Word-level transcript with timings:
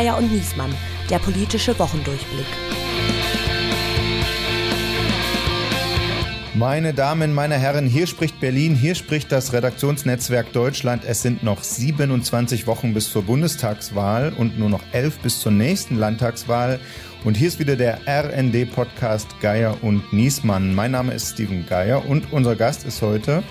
Geier 0.00 0.16
und 0.16 0.32
Niesmann, 0.32 0.74
der 1.10 1.18
politische 1.18 1.78
Wochendurchblick. 1.78 2.46
Meine 6.54 6.94
Damen, 6.94 7.34
meine 7.34 7.58
Herren, 7.58 7.86
hier 7.86 8.06
spricht 8.06 8.40
Berlin, 8.40 8.74
hier 8.74 8.94
spricht 8.94 9.30
das 9.30 9.52
Redaktionsnetzwerk 9.52 10.54
Deutschland. 10.54 11.04
Es 11.06 11.20
sind 11.20 11.42
noch 11.42 11.62
27 11.62 12.66
Wochen 12.66 12.94
bis 12.94 13.10
zur 13.12 13.24
Bundestagswahl 13.24 14.32
und 14.38 14.58
nur 14.58 14.70
noch 14.70 14.80
11 14.92 15.18
bis 15.18 15.38
zur 15.38 15.52
nächsten 15.52 15.96
Landtagswahl. 15.96 16.80
Und 17.22 17.36
hier 17.36 17.48
ist 17.48 17.58
wieder 17.58 17.76
der 17.76 17.98
RND-Podcast 18.06 19.38
Geier 19.42 19.76
und 19.82 20.14
Niesmann. 20.14 20.74
Mein 20.74 20.92
Name 20.92 21.12
ist 21.12 21.34
Steven 21.34 21.66
Geier 21.66 22.08
und 22.08 22.32
unser 22.32 22.56
Gast 22.56 22.86
ist 22.86 23.02
heute 23.02 23.42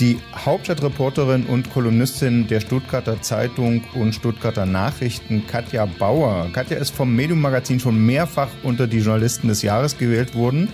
die 0.00 0.18
Hauptstadtreporterin 0.34 1.44
und 1.46 1.72
Kolumnistin 1.72 2.46
der 2.46 2.60
Stuttgarter 2.60 3.22
Zeitung 3.22 3.84
und 3.94 4.14
Stuttgarter 4.14 4.66
Nachrichten, 4.66 5.46
Katja 5.46 5.86
Bauer. 5.86 6.48
Katja 6.52 6.78
ist 6.78 6.94
vom 6.94 7.14
Medium 7.14 7.40
Magazin 7.40 7.80
schon 7.80 8.04
mehrfach 8.04 8.48
unter 8.62 8.86
die 8.86 8.98
Journalisten 8.98 9.48
des 9.48 9.62
Jahres 9.62 9.96
gewählt 9.98 10.34
worden. 10.34 10.68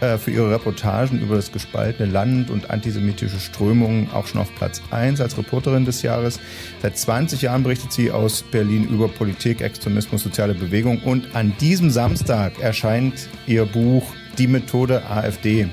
Äh, 0.00 0.16
für 0.16 0.30
ihre 0.30 0.50
Reportagen 0.50 1.20
über 1.20 1.36
das 1.36 1.52
gespaltene 1.52 2.10
Land 2.10 2.50
und 2.50 2.70
antisemitische 2.70 3.38
Strömungen 3.38 4.08
auch 4.12 4.26
schon 4.26 4.40
auf 4.40 4.54
Platz 4.54 4.80
1 4.90 5.20
als 5.20 5.36
Reporterin 5.36 5.84
des 5.84 6.00
Jahres. 6.00 6.40
Seit 6.80 6.96
20 6.96 7.42
Jahren 7.42 7.62
berichtet 7.62 7.92
sie 7.92 8.10
aus 8.10 8.42
Berlin 8.42 8.88
über 8.88 9.08
Politik, 9.08 9.60
Extremismus, 9.60 10.22
soziale 10.22 10.54
Bewegung 10.54 11.02
und 11.02 11.34
an 11.34 11.52
diesem 11.60 11.90
Samstag 11.90 12.58
erscheint 12.60 13.28
ihr 13.46 13.66
Buch 13.66 14.04
Die 14.38 14.46
Methode 14.46 15.02
AfD 15.10 15.68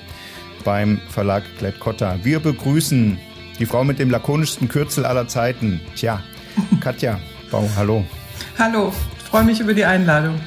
beim 0.67 0.99
Verlag 1.07 1.43
Klett-Cotta. 1.59 2.19
Wir 2.23 2.41
begrüßen 2.41 3.17
die 3.57 3.65
Frau 3.65 3.85
mit 3.85 3.99
dem 3.99 4.09
lakonischsten 4.09 4.67
Kürzel 4.67 5.05
aller 5.05 5.25
Zeiten. 5.29 5.79
Tja, 5.95 6.21
Katja 6.81 7.21
Bau, 7.49 7.63
hallo. 7.77 8.03
Hallo, 8.59 8.91
freue 9.31 9.45
mich 9.45 9.61
über 9.61 9.73
die 9.73 9.85
Einladung. 9.85 10.41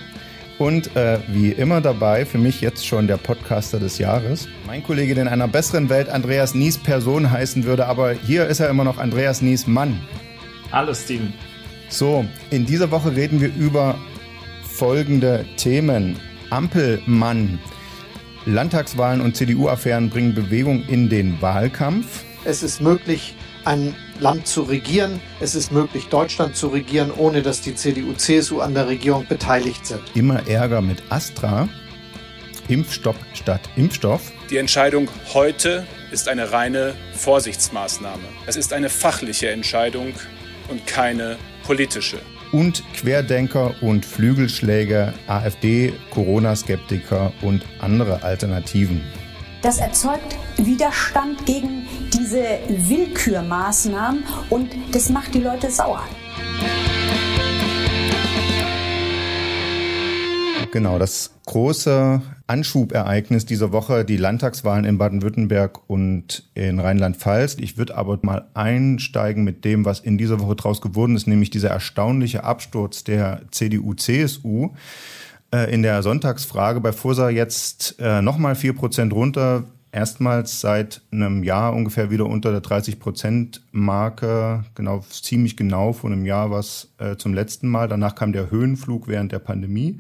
Und 0.59 0.95
äh, 0.95 1.21
wie 1.29 1.53
immer 1.53 1.81
dabei, 1.81 2.27
für 2.27 2.37
mich 2.37 2.61
jetzt 2.61 2.87
schon 2.87 3.07
der 3.07 3.17
Podcaster 3.17 3.79
des 3.79 3.97
Jahres. 3.97 4.47
Mein 4.67 4.83
Kollege, 4.83 5.15
der 5.15 5.23
in 5.23 5.29
einer 5.29 5.49
besseren 5.49 5.89
Welt 5.89 6.11
Andreas 6.11 6.55
Nies 6.55 6.77
Person 6.77 7.31
heißen 7.31 7.65
würde, 7.65 7.87
aber 7.87 8.13
hier 8.13 8.47
ist 8.47 8.61
er 8.61 8.69
immer 8.69 8.85
noch 8.85 8.99
Andreas 8.99 9.41
Nies 9.41 9.67
Mann. 9.67 9.99
Hallo 10.71 10.93
Steven. 10.93 11.33
So, 11.89 12.27
in 12.51 12.67
dieser 12.67 12.91
Woche 12.91 13.17
reden 13.17 13.41
wir 13.41 13.55
über 13.57 13.95
folgende 14.65 15.47
Themen. 15.57 16.21
Ampelmann. 16.51 17.59
Landtagswahlen 18.47 19.21
und 19.21 19.37
CDU-Affären 19.37 20.11
bringen 20.11 20.35
Bewegung 20.35 20.85
in 20.87 21.09
den 21.09 21.41
Wahlkampf. 21.43 22.25
Es 22.45 22.63
ist 22.63 22.81
möglich, 22.81 23.35
ein 23.65 23.95
Land 24.19 24.47
zu 24.47 24.63
regieren. 24.63 25.21
Es 25.41 25.55
ist 25.55 25.73
möglich, 25.73 26.07
Deutschland 26.09 26.57
zu 26.57 26.69
regieren, 26.69 27.11
ohne 27.11 27.43
dass 27.43 27.61
die 27.61 27.75
CDU, 27.75 28.15
CSU 28.15 28.61
an 28.61 28.75
der 28.75 28.89
Regierung 28.89 29.27
beteiligt 29.27 29.85
sind. 29.85 30.01
Immer 30.15 30.47
Ärger 30.49 30.81
mit 30.81 31.03
Astra. 31.11 31.69
Impfstopp 32.69 33.17
statt 33.35 33.61
Impfstoff. 33.77 34.33
Die 34.49 34.57
Entscheidung 34.57 35.09
heute 35.35 35.87
ist 36.11 36.29
eine 36.29 36.53
reine 36.53 36.95
Vorsichtsmaßnahme. 37.15 38.23
Es 38.47 38.57
ist 38.57 38.73
eine 38.73 38.89
fachliche 38.89 39.51
Entscheidung 39.51 40.15
und 40.69 40.87
keine 40.87 41.37
politische. 41.65 42.21
Und 42.53 42.83
Querdenker 42.95 43.75
und 43.81 44.05
Flügelschläger, 44.05 45.15
AfD, 45.29 45.93
Corona-Skeptiker 46.11 47.33
und 47.43 47.65
andere 47.79 48.23
Alternativen. 48.23 49.03
Das 49.63 49.79
erzeugt 49.79 50.37
Widerstand 50.57 51.45
gegen 51.47 51.87
diese 52.13 52.59
Willkürmaßnahmen 52.69 54.25
und 54.49 54.71
das 54.91 55.11
macht 55.11 55.35
die 55.35 55.41
Leute 55.41 55.71
sauer. 55.71 56.03
Genau, 60.73 60.99
das 60.99 61.31
große 61.51 62.23
Anschubereignis 62.47 63.45
dieser 63.45 63.73
Woche, 63.73 64.05
die 64.05 64.17
Landtagswahlen 64.17 64.85
in 64.85 64.99
Baden-Württemberg 64.99 65.81
und 65.89 66.45
in 66.55 66.79
Rheinland-Pfalz. 66.79 67.57
Ich 67.59 67.77
würde 67.77 67.97
aber 67.97 68.21
mal 68.23 68.47
einsteigen 68.55 69.43
mit 69.43 69.65
dem, 69.65 69.85
was 69.85 69.99
in 69.99 70.17
dieser 70.17 70.39
Woche 70.39 70.55
draus 70.55 70.81
geworden 70.81 71.17
ist, 71.17 71.27
nämlich 71.27 71.51
dieser 71.51 71.71
erstaunliche 71.71 72.45
Absturz 72.45 73.03
der 73.03 73.41
CDU-CSU. 73.51 74.71
Äh, 75.53 75.75
in 75.75 75.83
der 75.83 76.05
Sonntagsfrage 76.05 76.81
bei 76.81 76.93
Fursa 76.93 77.31
jetzt 77.31 77.97
äh, 77.99 78.23
nochmal 78.23 78.55
Prozent 78.55 79.13
runter. 79.13 79.65
Erstmals 79.91 80.61
seit 80.61 81.01
einem 81.11 81.43
Jahr 81.43 81.75
ungefähr 81.75 82.13
wieder 82.13 82.27
unter 82.27 82.53
der 82.53 82.63
30-Prozent-Marke, 82.63 84.67
genau, 84.77 85.05
ziemlich 85.11 85.57
genau 85.57 85.95
vor 85.95 86.13
einem 86.13 86.27
Jahr 86.27 86.53
was 86.53 86.93
äh, 86.99 87.17
zum 87.17 87.35
letzten 87.35 87.67
Mal. 87.67 87.89
Danach 87.89 88.15
kam 88.15 88.33
der 88.33 88.53
Höhenflug 88.53 89.09
während 89.09 89.33
der 89.33 89.41
Pandemie. 89.41 89.99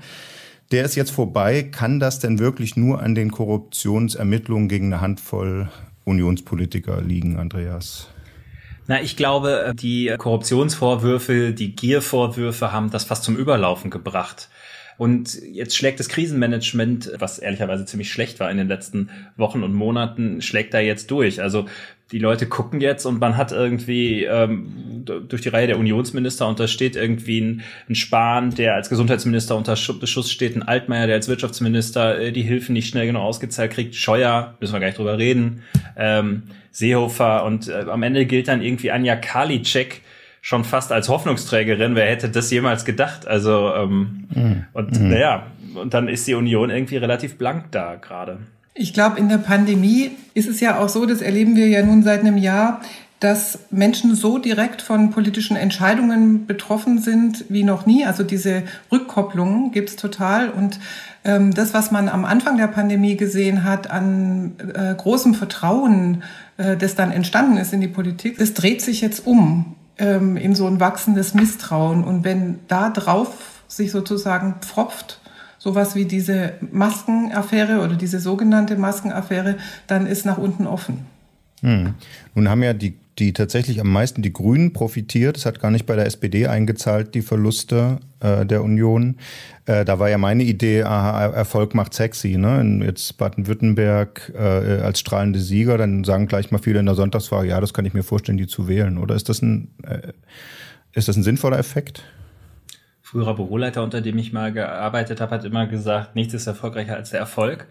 Der 0.70 0.84
ist 0.84 0.94
jetzt 0.94 1.10
vorbei. 1.10 1.64
Kann 1.64 1.98
das 1.98 2.19
denn 2.20 2.38
wirklich 2.38 2.76
nur 2.76 3.03
an 3.03 3.14
den 3.14 3.32
Korruptionsermittlungen 3.32 4.69
gegen 4.69 4.92
eine 4.92 5.00
Handvoll 5.00 5.69
Unionspolitiker 6.04 7.00
liegen, 7.00 7.38
Andreas? 7.38 8.08
Na, 8.86 9.00
ich 9.00 9.16
glaube, 9.16 9.72
die 9.75 10.14
Korruptionsvorwürfe, 10.19 11.53
die 11.53 11.76
Giervorwürfe 11.76 12.72
haben 12.72 12.91
das 12.91 13.04
fast 13.04 13.25
zum 13.25 13.36
Überlaufen 13.36 13.91
gebracht. 13.91 14.50
Und 15.00 15.41
jetzt 15.50 15.78
schlägt 15.78 15.99
das 15.99 16.11
Krisenmanagement, 16.11 17.12
was 17.19 17.38
ehrlicherweise 17.38 17.87
ziemlich 17.87 18.12
schlecht 18.12 18.38
war 18.38 18.50
in 18.50 18.59
den 18.59 18.69
letzten 18.69 19.09
Wochen 19.34 19.62
und 19.62 19.72
Monaten, 19.72 20.43
schlägt 20.43 20.75
da 20.75 20.78
jetzt 20.78 21.11
durch. 21.11 21.41
Also 21.41 21.65
die 22.12 22.19
Leute 22.19 22.44
gucken 22.47 22.83
jetzt 22.83 23.06
und 23.06 23.19
man 23.19 23.39
hat 23.39 23.50
irgendwie 23.50 24.25
ähm, 24.25 25.06
durch 25.06 25.41
die 25.41 25.49
Reihe 25.49 25.69
der 25.69 25.78
Unionsminister 25.78 26.47
und 26.47 26.60
da 26.60 26.69
steht 26.69 26.97
irgendwie 26.97 27.41
ein, 27.41 27.62
ein 27.89 27.94
Spahn, 27.94 28.55
der 28.55 28.75
als 28.75 28.91
Gesundheitsminister 28.91 29.56
unter 29.56 29.75
Beschuss 29.99 30.31
steht, 30.31 30.55
ein 30.55 30.62
Altmaier, 30.62 31.06
der 31.06 31.16
als 31.16 31.28
Wirtschaftsminister 31.28 32.21
äh, 32.21 32.31
die 32.31 32.43
Hilfen 32.43 32.75
nicht 32.75 32.89
schnell 32.89 33.06
genug 33.06 33.22
ausgezahlt 33.22 33.71
kriegt, 33.71 33.94
Scheuer, 33.94 34.55
müssen 34.60 34.75
wir 34.75 34.81
gar 34.81 34.89
nicht 34.89 34.99
drüber 34.99 35.16
reden, 35.16 35.62
ähm, 35.97 36.43
Seehofer 36.72 37.47
und 37.47 37.69
äh, 37.69 37.87
am 37.89 38.03
Ende 38.03 38.27
gilt 38.27 38.49
dann 38.49 38.60
irgendwie 38.60 38.91
Anja 38.91 39.16
Karliczek, 39.16 40.03
schon 40.41 40.65
fast 40.65 40.93
als 40.93 41.09
Hoffnungsträgerin. 41.09 41.95
Wer 41.95 42.06
hätte 42.06 42.28
das 42.28 42.51
jemals 42.51 42.84
gedacht? 42.84 43.27
Also 43.27 43.73
ähm, 43.75 44.28
mhm. 44.34 44.65
und 44.73 45.01
mhm. 45.01 45.11
naja, 45.11 45.47
und 45.75 45.95
dann 45.95 46.09
ist 46.09 46.27
die 46.27 46.34
Union 46.34 46.71
irgendwie 46.71 46.97
relativ 46.97 47.37
blank 47.39 47.67
da 47.71 47.97
gerade. 47.97 48.39
Ich 48.75 48.95
glaube, 48.95 49.19
in 49.19 49.28
der 49.28 49.39
Pandemie 49.39 50.12
ist 50.34 50.49
es 50.49 50.61
ja 50.61 50.78
auch 50.78 50.89
so, 50.89 51.05
das 51.05 51.21
erleben 51.21 51.56
wir 51.56 51.69
ja 51.69 51.84
nun 51.84 52.03
seit 52.03 52.21
einem 52.21 52.37
Jahr, 52.37 52.81
dass 53.19 53.59
Menschen 53.71 54.15
so 54.15 54.39
direkt 54.39 54.81
von 54.81 55.11
politischen 55.11 55.55
Entscheidungen 55.55 56.47
betroffen 56.47 56.99
sind 56.99 57.45
wie 57.51 57.65
noch 57.65 57.84
nie. 57.84 58.07
Also 58.07 58.22
diese 58.22 58.62
Rückkopplung 58.91 59.72
gibt's 59.72 59.97
total. 59.97 60.49
Und 60.49 60.81
ähm, 61.25 61.53
das, 61.53 61.75
was 61.75 61.91
man 61.91 62.09
am 62.09 62.25
Anfang 62.25 62.57
der 62.57 62.69
Pandemie 62.69 63.17
gesehen 63.17 63.65
hat 63.65 63.91
an 63.91 64.53
äh, 64.75 64.95
großem 64.95 65.34
Vertrauen, 65.34 66.22
äh, 66.57 66.78
das 66.78 66.95
dann 66.95 67.12
entstanden 67.12 67.59
ist 67.59 67.75
in 67.75 67.83
die 67.83 67.89
Politik, 67.89 68.39
das 68.39 68.55
dreht 68.55 68.81
sich 68.81 69.03
jetzt 69.03 69.27
um 69.27 69.77
ähm, 70.00 70.37
in 70.37 70.55
so 70.55 70.66
ein 70.66 70.81
wachsendes 70.81 71.34
Misstrauen. 71.34 72.03
Und 72.03 72.25
wenn 72.25 72.59
da 72.66 72.91
drauf 72.91 73.62
sich 73.69 73.93
sozusagen 73.93 74.56
pfropft, 74.61 75.21
sowas 75.59 75.94
wie 75.94 76.06
diese 76.06 76.55
Maskenaffäre 76.72 77.81
oder 77.81 77.94
diese 77.94 78.19
sogenannte 78.19 78.77
Maskenaffäre, 78.77 79.59
dann 79.87 80.06
ist 80.06 80.27
nach 80.27 80.39
unten 80.39 80.66
offen. 80.66 81.06
Hm. 81.60 81.94
Nun 82.34 82.49
haben 82.49 82.62
ja 82.62 82.72
die 82.72 82.97
die 83.20 83.32
tatsächlich 83.34 83.81
am 83.81 83.92
meisten 83.92 84.22
die 84.22 84.32
Grünen 84.32 84.72
profitiert. 84.72 85.36
Es 85.36 85.47
hat 85.47 85.60
gar 85.60 85.70
nicht 85.70 85.86
bei 85.86 85.94
der 85.94 86.06
SPD 86.06 86.47
eingezahlt, 86.47 87.14
die 87.14 87.20
Verluste 87.20 88.00
äh, 88.20 88.47
der 88.47 88.64
Union. 88.64 89.19
Äh, 89.66 89.84
da 89.84 89.98
war 89.98 90.08
ja 90.08 90.16
meine 90.16 90.42
Idee, 90.42 90.82
aha, 90.82 91.26
Erfolg 91.26 91.75
macht 91.75 91.92
sexy. 91.92 92.38
Ne? 92.38 92.80
Jetzt 92.84 93.19
Baden-Württemberg 93.19 94.32
äh, 94.34 94.80
als 94.80 95.00
strahlende 95.00 95.38
Sieger, 95.38 95.76
dann 95.76 96.03
sagen 96.04 96.26
gleich 96.26 96.50
mal 96.50 96.59
viele 96.59 96.80
in 96.80 96.86
der 96.86 96.94
Sonntagsfrage, 96.94 97.48
ja, 97.48 97.60
das 97.60 97.75
kann 97.75 97.84
ich 97.84 97.92
mir 97.92 98.03
vorstellen, 98.03 98.38
die 98.38 98.47
zu 98.47 98.66
wählen. 98.66 98.97
Oder 98.97 99.14
ist 99.14 99.28
das 99.28 99.42
ein, 99.42 99.69
äh, 99.84 100.12
ist 100.92 101.09
das 101.09 101.16
ein 101.16 101.22
sinnvoller 101.22 101.59
Effekt? 101.59 102.03
Früherer 103.03 103.34
Büroleiter, 103.34 103.83
unter 103.83 104.00
dem 104.00 104.16
ich 104.18 104.33
mal 104.33 104.53
gearbeitet 104.53 105.21
habe, 105.21 105.34
hat 105.34 105.45
immer 105.45 105.66
gesagt, 105.66 106.16
nichts 106.16 106.33
ist 106.33 106.47
erfolgreicher 106.47 106.97
als 106.97 107.10
der 107.10 107.21
Erfolg. 107.21 107.66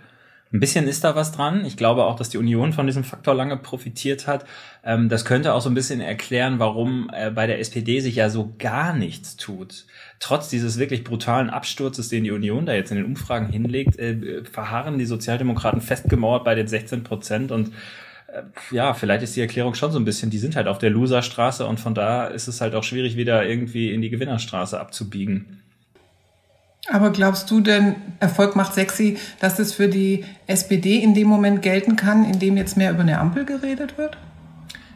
Ein 0.52 0.60
bisschen 0.60 0.88
ist 0.88 1.04
da 1.04 1.16
was 1.16 1.32
dran. 1.32 1.64
Ich 1.64 1.78
glaube 1.78 2.06
auch, 2.06 2.16
dass 2.16 2.30
die 2.30 2.40
Union 2.40 2.74
von 2.74 2.88
diesem 2.88 3.04
Faktor 3.04 3.36
lange 3.36 3.56
profitiert 3.56 4.26
hat. 4.26 4.46
Ähm, 4.84 5.08
das 5.08 5.24
könnte 5.24 5.54
auch 5.54 5.62
so 5.62 5.70
ein 5.70 5.76
bisschen 5.76 6.02
erklären, 6.02 6.58
warum 6.58 7.12
äh, 7.14 7.30
bei 7.30 7.46
der 7.46 7.60
SPD 7.60 8.00
sich 8.00 8.16
ja 8.16 8.32
so 8.32 8.56
gar 8.58 8.96
nichts 8.96 9.38
tut. 9.38 9.86
Trotz 10.20 10.50
dieses 10.50 10.80
wirklich 10.80 11.04
brutalen 11.04 11.52
Absturzes, 11.52 12.10
den 12.10 12.24
die 12.24 12.32
Union 12.32 12.66
da 12.66 12.74
jetzt 12.74 12.90
in 12.90 12.98
den 12.98 13.06
Umfragen 13.06 13.50
hinlegt, 13.50 14.00
äh, 14.00 14.44
verharren 14.44 14.98
die 14.98 15.06
Sozialdemokraten 15.06 15.82
festgemauert 15.82 16.44
bei 16.46 16.56
den 16.56 16.68
16 16.68 17.04
Prozent 17.04 17.52
und 17.52 17.68
äh, 18.34 18.42
ja, 18.72 18.96
vielleicht 18.96 19.22
ist 19.22 19.36
die 19.36 19.42
Erklärung 19.42 19.76
schon 19.76 19.92
so 19.92 20.00
ein 20.00 20.06
bisschen, 20.06 20.32
die 20.32 20.40
sind 20.40 20.56
halt 20.56 20.68
auf 20.68 20.80
der 20.80 20.90
Loserstraße 20.90 21.68
und 21.68 21.80
von 21.80 21.94
da 21.94 22.26
ist 22.26 22.48
es 22.48 22.60
halt 22.60 22.74
auch 22.74 22.84
schwierig, 22.84 23.16
wieder 23.16 23.46
irgendwie 23.46 23.94
in 23.94 24.02
die 24.02 24.10
Gewinnerstraße 24.10 24.80
abzubiegen. 24.80 25.62
Aber 26.92 27.12
glaubst 27.12 27.50
du 27.52 27.62
denn, 27.62 27.96
Erfolg 28.20 28.56
macht 28.56 28.74
sexy, 28.74 29.18
dass 29.40 29.60
es 29.60 29.74
für 29.74 29.88
die 29.88 30.26
SPD 30.48 30.98
in 30.98 31.14
dem 31.14 31.28
Moment 31.28 31.62
gelten 31.62 31.96
kann, 31.96 32.26
in 32.26 32.40
dem 32.40 32.58
jetzt 32.58 32.78
mehr 32.78 32.92
über 32.92 33.02
eine 33.02 33.20
Ampel 33.20 33.46
geredet 33.46 33.98
wird? 33.98 34.18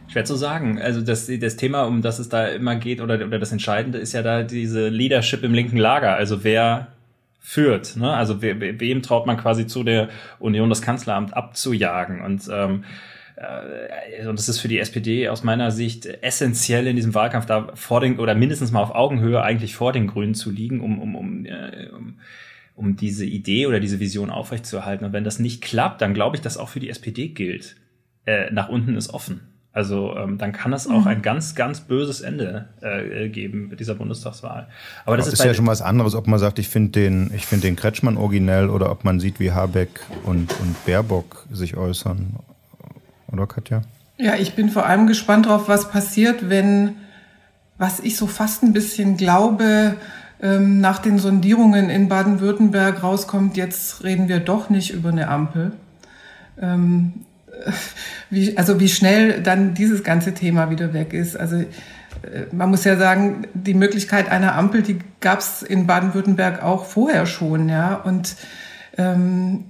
Schwer 0.08 0.24
zu 0.24 0.36
sagen. 0.36 0.80
Also 0.80 1.00
das, 1.00 1.30
das 1.40 1.56
Thema, 1.56 1.84
um 1.84 2.02
das 2.02 2.18
es 2.18 2.28
da 2.28 2.46
immer 2.46 2.76
geht, 2.76 3.00
oder, 3.00 3.14
oder 3.14 3.38
das 3.38 3.52
Entscheidende 3.52 3.98
ist 3.98 4.12
ja 4.12 4.22
da 4.22 4.42
diese 4.42 4.88
Leadership 4.88 5.42
im 5.44 5.54
linken 5.54 5.76
Lager. 5.76 6.14
Also 6.14 6.44
wer 6.44 6.88
führt. 7.40 7.96
Ne? 7.96 8.12
Also 8.12 8.40
we, 8.40 8.80
wem 8.80 9.02
traut 9.02 9.26
man 9.26 9.36
quasi 9.36 9.66
zu 9.66 9.84
der 9.84 10.08
Union 10.38 10.68
das 10.68 10.82
Kanzleramt 10.82 11.36
abzujagen? 11.36 12.22
Und 12.22 12.48
ähm, 12.50 12.84
äh, 13.36 14.26
und 14.26 14.38
das 14.38 14.48
ist 14.48 14.60
für 14.60 14.68
die 14.68 14.78
SPD 14.78 15.28
aus 15.28 15.42
meiner 15.44 15.70
Sicht 15.70 16.06
essentiell 16.06 16.86
in 16.86 16.96
diesem 16.96 17.14
Wahlkampf 17.14 17.46
da 17.46 17.72
vor 17.74 18.00
den 18.00 18.18
oder 18.18 18.34
mindestens 18.34 18.72
mal 18.72 18.82
auf 18.82 18.94
Augenhöhe 18.94 19.42
eigentlich 19.42 19.74
vor 19.74 19.92
den 19.92 20.06
Grünen 20.06 20.34
zu 20.34 20.50
liegen, 20.50 20.80
um, 20.80 21.00
um, 21.00 21.14
um, 21.16 21.46
äh, 21.46 21.88
um 21.94 22.18
um 22.76 22.96
diese 22.96 23.24
Idee 23.24 23.66
oder 23.66 23.80
diese 23.80 24.00
Vision 24.00 24.30
aufrechtzuerhalten. 24.30 25.04
Und 25.06 25.12
wenn 25.12 25.24
das 25.24 25.38
nicht 25.38 25.62
klappt, 25.62 26.00
dann 26.00 26.14
glaube 26.14 26.36
ich, 26.36 26.42
dass 26.42 26.56
auch 26.56 26.68
für 26.68 26.80
die 26.80 26.90
SPD 26.90 27.28
gilt. 27.28 27.76
Äh, 28.26 28.50
nach 28.52 28.68
unten 28.68 28.96
ist 28.96 29.12
offen. 29.12 29.40
Also 29.72 30.16
ähm, 30.16 30.38
dann 30.38 30.52
kann 30.52 30.72
es 30.72 30.86
auch 30.86 31.02
mhm. 31.02 31.08
ein 31.08 31.22
ganz, 31.22 31.56
ganz 31.56 31.80
böses 31.80 32.20
Ende 32.20 32.68
äh, 32.80 33.28
geben 33.28 33.68
mit 33.68 33.80
dieser 33.80 33.96
Bundestagswahl. 33.96 34.68
Aber 35.04 35.16
das, 35.16 35.26
das 35.26 35.34
ist, 35.34 35.40
ist 35.40 35.46
ja 35.46 35.54
schon 35.54 35.66
was 35.66 35.82
anderes, 35.82 36.14
ob 36.14 36.28
man 36.28 36.38
sagt, 36.38 36.58
ich 36.60 36.68
finde 36.68 36.92
den, 36.92 37.32
ich 37.34 37.44
finde 37.46 37.66
den 37.66 37.74
Kretschmann 37.74 38.16
originell 38.16 38.70
oder 38.70 38.90
ob 38.90 39.04
man 39.04 39.18
sieht, 39.18 39.40
wie 39.40 39.50
Habeck 39.50 40.00
und, 40.22 40.52
und 40.60 40.84
Baerbock 40.86 41.46
sich 41.50 41.76
äußern. 41.76 42.36
Oder 43.32 43.46
Katja? 43.46 43.82
Ja, 44.16 44.34
ich 44.36 44.54
bin 44.54 44.68
vor 44.68 44.86
allem 44.86 45.06
gespannt 45.06 45.46
darauf, 45.46 45.68
was 45.68 45.90
passiert, 45.90 46.48
wenn, 46.48 46.96
was 47.78 48.00
ich 48.00 48.16
so 48.16 48.26
fast 48.26 48.62
ein 48.62 48.72
bisschen 48.72 49.16
glaube, 49.16 49.96
ähm, 50.40 50.80
nach 50.80 50.98
den 50.98 51.18
Sondierungen 51.18 51.90
in 51.90 52.08
Baden-Württemberg 52.08 53.02
rauskommt, 53.02 53.56
jetzt 53.56 54.04
reden 54.04 54.28
wir 54.28 54.40
doch 54.40 54.70
nicht 54.70 54.92
über 54.92 55.08
eine 55.08 55.28
Ampel. 55.28 55.72
Ähm, 56.60 57.24
wie, 58.30 58.56
also 58.56 58.78
wie 58.78 58.88
schnell 58.88 59.42
dann 59.42 59.74
dieses 59.74 60.04
ganze 60.04 60.34
Thema 60.34 60.70
wieder 60.70 60.92
weg 60.92 61.12
ist. 61.12 61.36
Also 61.36 61.56
äh, 61.56 61.66
man 62.52 62.70
muss 62.70 62.84
ja 62.84 62.96
sagen, 62.96 63.46
die 63.54 63.74
Möglichkeit 63.74 64.28
einer 64.28 64.54
Ampel, 64.54 64.82
die 64.82 64.98
gab 65.20 65.40
es 65.40 65.62
in 65.62 65.86
Baden-Württemberg 65.86 66.62
auch 66.62 66.84
vorher 66.84 67.26
schon, 67.26 67.68
ja. 67.68 67.94
Und 67.94 68.36
ähm, 68.96 69.64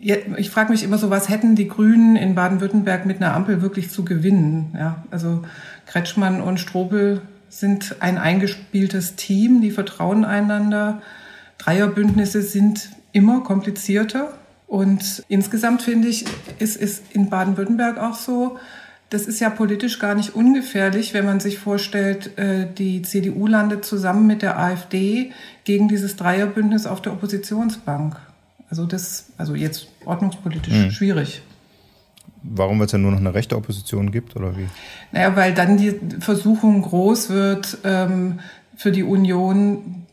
ich 0.00 0.50
frage 0.50 0.72
mich 0.72 0.82
immer 0.82 0.98
so, 0.98 1.10
was 1.10 1.28
hätten 1.28 1.56
die 1.56 1.68
Grünen 1.68 2.16
in 2.16 2.34
Baden-Württemberg 2.34 3.04
mit 3.04 3.18
einer 3.18 3.34
Ampel 3.34 3.60
wirklich 3.60 3.90
zu 3.90 4.04
gewinnen? 4.04 4.74
Ja, 4.74 5.04
also 5.10 5.42
Kretschmann 5.86 6.40
und 6.40 6.58
Strobel 6.58 7.22
sind 7.50 7.96
ein 8.00 8.16
eingespieltes 8.16 9.16
Team, 9.16 9.60
die 9.60 9.70
vertrauen 9.70 10.24
einander. 10.24 11.02
Dreierbündnisse 11.58 12.42
sind 12.42 12.90
immer 13.12 13.42
komplizierter. 13.42 14.32
Und 14.66 15.24
insgesamt 15.28 15.82
finde 15.82 16.08
ich, 16.08 16.24
ist 16.58 16.80
es 16.80 17.02
in 17.10 17.28
Baden-Württemberg 17.28 17.98
auch 17.98 18.14
so, 18.14 18.58
das 19.10 19.26
ist 19.26 19.40
ja 19.40 19.50
politisch 19.50 19.98
gar 19.98 20.14
nicht 20.14 20.36
ungefährlich, 20.36 21.12
wenn 21.12 21.26
man 21.26 21.40
sich 21.40 21.58
vorstellt, 21.58 22.38
äh, 22.38 22.68
die 22.72 23.02
CDU 23.02 23.48
landet 23.48 23.84
zusammen 23.84 24.28
mit 24.28 24.40
der 24.40 24.58
AfD 24.58 25.32
gegen 25.64 25.88
dieses 25.88 26.14
Dreierbündnis 26.14 26.86
auf 26.86 27.02
der 27.02 27.12
Oppositionsbank. 27.12 28.16
Also 28.70 28.86
das, 28.86 29.26
also 29.36 29.56
jetzt 29.56 29.88
ordnungspolitisch 30.04 30.74
mhm. 30.74 30.90
schwierig. 30.90 31.42
Warum, 32.42 32.78
weil 32.78 32.86
es 32.86 32.92
ja 32.92 32.98
nur 32.98 33.10
noch 33.10 33.18
eine 33.18 33.34
rechte 33.34 33.56
Opposition 33.56 34.10
gibt 34.10 34.34
oder 34.34 34.56
wie? 34.56 34.66
Naja, 35.12 35.36
weil 35.36 35.52
dann 35.52 35.76
die 35.76 35.94
Versuchung 36.20 36.80
groß 36.82 37.30
wird, 37.30 37.78
ähm, 37.84 38.40
für 38.76 38.92
die 38.92 39.02
Union 39.02 40.06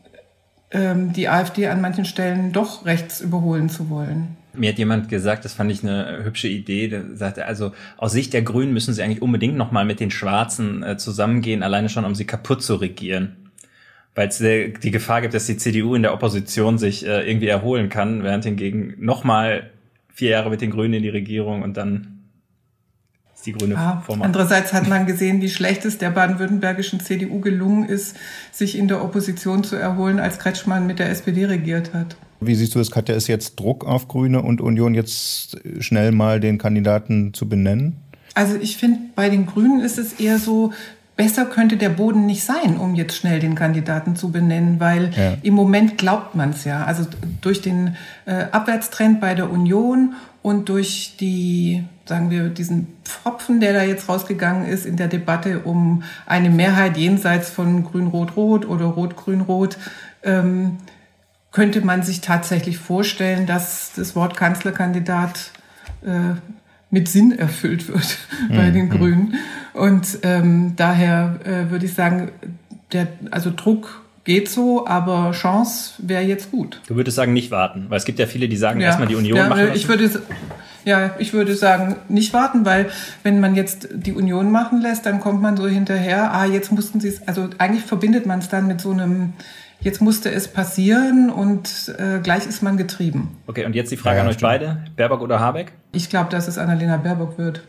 ähm, 0.70 1.12
die 1.14 1.28
AfD 1.28 1.68
an 1.68 1.80
manchen 1.80 2.04
Stellen 2.04 2.52
doch 2.52 2.84
rechts 2.84 3.20
überholen 3.20 3.70
zu 3.70 3.88
wollen. 3.88 4.36
Mir 4.52 4.70
hat 4.70 4.78
jemand 4.78 5.08
gesagt, 5.08 5.44
das 5.44 5.54
fand 5.54 5.70
ich 5.70 5.82
eine 5.82 6.24
hübsche 6.24 6.48
Idee, 6.48 6.88
der 6.88 7.16
sagte, 7.16 7.46
also 7.46 7.72
aus 7.96 8.12
Sicht 8.12 8.32
der 8.32 8.42
Grünen 8.42 8.72
müssen 8.72 8.92
sie 8.92 9.02
eigentlich 9.02 9.22
unbedingt 9.22 9.56
nochmal 9.56 9.84
mit 9.84 10.00
den 10.00 10.10
Schwarzen 10.10 10.82
äh, 10.82 10.96
zusammengehen, 10.98 11.62
alleine 11.62 11.88
schon, 11.88 12.04
um 12.04 12.14
sie 12.14 12.26
kaputt 12.26 12.62
zu 12.62 12.74
regieren. 12.74 13.50
Weil 14.14 14.28
es 14.28 14.38
die 14.38 14.90
Gefahr 14.90 15.20
gibt, 15.20 15.32
dass 15.32 15.46
die 15.46 15.56
CDU 15.56 15.94
in 15.94 16.02
der 16.02 16.12
Opposition 16.12 16.76
sich 16.76 17.06
äh, 17.06 17.30
irgendwie 17.30 17.46
erholen 17.46 17.88
kann, 17.88 18.24
während 18.24 18.44
hingegen 18.44 18.94
nochmal 18.98 19.70
vier 20.18 20.30
Jahre 20.30 20.50
mit 20.50 20.60
den 20.60 20.72
Grünen 20.72 20.94
in 20.94 21.04
die 21.04 21.08
Regierung 21.10 21.62
und 21.62 21.76
dann 21.76 22.24
ist 23.32 23.46
die 23.46 23.52
grüne 23.52 23.78
ah, 23.78 24.02
Form. 24.04 24.20
Andererseits 24.20 24.72
hat 24.72 24.88
man 24.88 25.06
gesehen, 25.06 25.40
wie 25.40 25.48
schlecht 25.48 25.84
es 25.84 25.98
der 25.98 26.10
baden-württembergischen 26.10 26.98
CDU 26.98 27.40
gelungen 27.40 27.88
ist, 27.88 28.16
sich 28.50 28.76
in 28.76 28.88
der 28.88 29.04
Opposition 29.04 29.62
zu 29.62 29.76
erholen, 29.76 30.18
als 30.18 30.40
Kretschmann 30.40 30.88
mit 30.88 30.98
der 30.98 31.08
SPD 31.10 31.44
regiert 31.44 31.94
hat. 31.94 32.16
Wie 32.40 32.56
siehst 32.56 32.74
du 32.74 32.80
das, 32.80 32.90
Katja? 32.90 33.14
Ist 33.14 33.28
jetzt 33.28 33.60
Druck 33.60 33.86
auf 33.86 34.08
Grüne 34.08 34.42
und 34.42 34.60
Union, 34.60 34.92
jetzt 34.92 35.56
schnell 35.78 36.10
mal 36.10 36.40
den 36.40 36.58
Kandidaten 36.58 37.32
zu 37.32 37.48
benennen? 37.48 37.98
Also 38.34 38.56
ich 38.56 38.76
finde, 38.76 38.98
bei 39.14 39.28
den 39.28 39.46
Grünen 39.46 39.82
ist 39.82 39.98
es 39.98 40.14
eher 40.14 40.38
so, 40.38 40.72
besser 41.18 41.46
könnte 41.46 41.76
der 41.76 41.88
Boden 41.88 42.26
nicht 42.26 42.44
sein, 42.44 42.76
um 42.78 42.94
jetzt 42.94 43.16
schnell 43.16 43.40
den 43.40 43.56
Kandidaten 43.56 44.14
zu 44.14 44.30
benennen, 44.30 44.78
weil 44.78 45.10
ja. 45.16 45.36
im 45.42 45.52
Moment 45.52 45.98
glaubt 45.98 46.36
man 46.36 46.50
es 46.50 46.64
ja. 46.64 46.84
Also 46.84 47.06
durch 47.40 47.60
den 47.60 47.96
äh, 48.24 48.44
Abwärtstrend 48.52 49.20
bei 49.20 49.34
der 49.34 49.50
Union 49.50 50.14
und 50.42 50.68
durch 50.68 51.16
die, 51.18 51.82
sagen 52.04 52.30
wir, 52.30 52.48
diesen 52.50 52.86
Pfropfen, 53.02 53.58
der 53.58 53.72
da 53.72 53.82
jetzt 53.82 54.08
rausgegangen 54.08 54.68
ist 54.68 54.86
in 54.86 54.96
der 54.96 55.08
Debatte 55.08 55.58
um 55.64 56.04
eine 56.24 56.50
Mehrheit 56.50 56.96
jenseits 56.96 57.50
von 57.50 57.82
Grün-Rot-Rot 57.82 58.64
oder 58.68 58.84
Rot-Grün-Rot, 58.84 59.76
ähm, 60.22 60.78
könnte 61.50 61.80
man 61.80 62.04
sich 62.04 62.20
tatsächlich 62.20 62.78
vorstellen, 62.78 63.44
dass 63.46 63.90
das 63.96 64.14
Wort 64.14 64.36
Kanzlerkandidat 64.36 65.50
äh, 66.02 66.38
mit 66.90 67.08
Sinn 67.08 67.32
erfüllt 67.32 67.88
wird 67.88 68.18
bei 68.48 68.68
mhm. 68.68 68.72
den 68.72 68.90
Grünen. 68.90 69.34
Und 69.74 70.18
ähm, 70.22 70.74
daher 70.76 71.38
äh, 71.44 71.70
würde 71.70 71.86
ich 71.86 71.94
sagen, 71.94 72.32
der, 72.92 73.08
also 73.30 73.52
Druck 73.54 74.02
geht 74.24 74.50
so, 74.50 74.86
aber 74.86 75.32
Chance 75.32 75.94
wäre 75.98 76.22
jetzt 76.22 76.50
gut. 76.50 76.80
Du 76.86 76.96
würdest 76.96 77.16
sagen, 77.16 77.32
nicht 77.32 77.50
warten, 77.50 77.86
weil 77.88 77.96
es 77.96 78.04
gibt 78.04 78.18
ja 78.18 78.26
viele, 78.26 78.48
die 78.48 78.56
sagen, 78.56 78.80
ja, 78.80 78.88
erstmal 78.88 79.08
die 79.08 79.14
Union 79.14 79.38
ja, 79.38 79.48
machen. 79.48 79.66
Lassen. 79.66 79.76
Ich 79.76 79.88
würde, 79.88 80.10
ja, 80.84 81.14
ich 81.18 81.32
würde 81.32 81.54
sagen, 81.54 81.96
nicht 82.08 82.32
warten, 82.34 82.66
weil 82.66 82.90
wenn 83.22 83.40
man 83.40 83.54
jetzt 83.54 83.88
die 83.92 84.12
Union 84.12 84.50
machen 84.50 84.82
lässt, 84.82 85.06
dann 85.06 85.20
kommt 85.20 85.40
man 85.40 85.56
so 85.56 85.66
hinterher, 85.66 86.32
ah, 86.32 86.44
jetzt 86.44 86.72
mussten 86.72 87.00
sie 87.00 87.08
es, 87.08 87.26
also 87.26 87.48
eigentlich 87.58 87.84
verbindet 87.84 88.26
man 88.26 88.40
es 88.40 88.48
dann 88.48 88.66
mit 88.66 88.80
so 88.80 88.90
einem, 88.90 89.32
jetzt 89.80 90.00
musste 90.00 90.30
es 90.30 90.48
passieren 90.48 91.30
und 91.30 91.94
äh, 91.98 92.20
gleich 92.20 92.46
ist 92.46 92.62
man 92.62 92.76
getrieben. 92.76 93.36
Okay, 93.46 93.64
und 93.64 93.74
jetzt 93.74 93.90
die 93.92 93.96
Frage 93.96 94.16
ja, 94.16 94.22
an 94.22 94.28
euch 94.28 94.34
stimmt. 94.34 94.50
beide, 94.50 94.84
Baerbock 94.96 95.20
oder 95.20 95.40
Habeck? 95.40 95.72
Ich 95.92 96.10
glaube, 96.10 96.30
dass 96.30 96.48
es 96.48 96.58
Annalena 96.58 96.96
Baerbock 96.96 97.38
wird. 97.38 97.62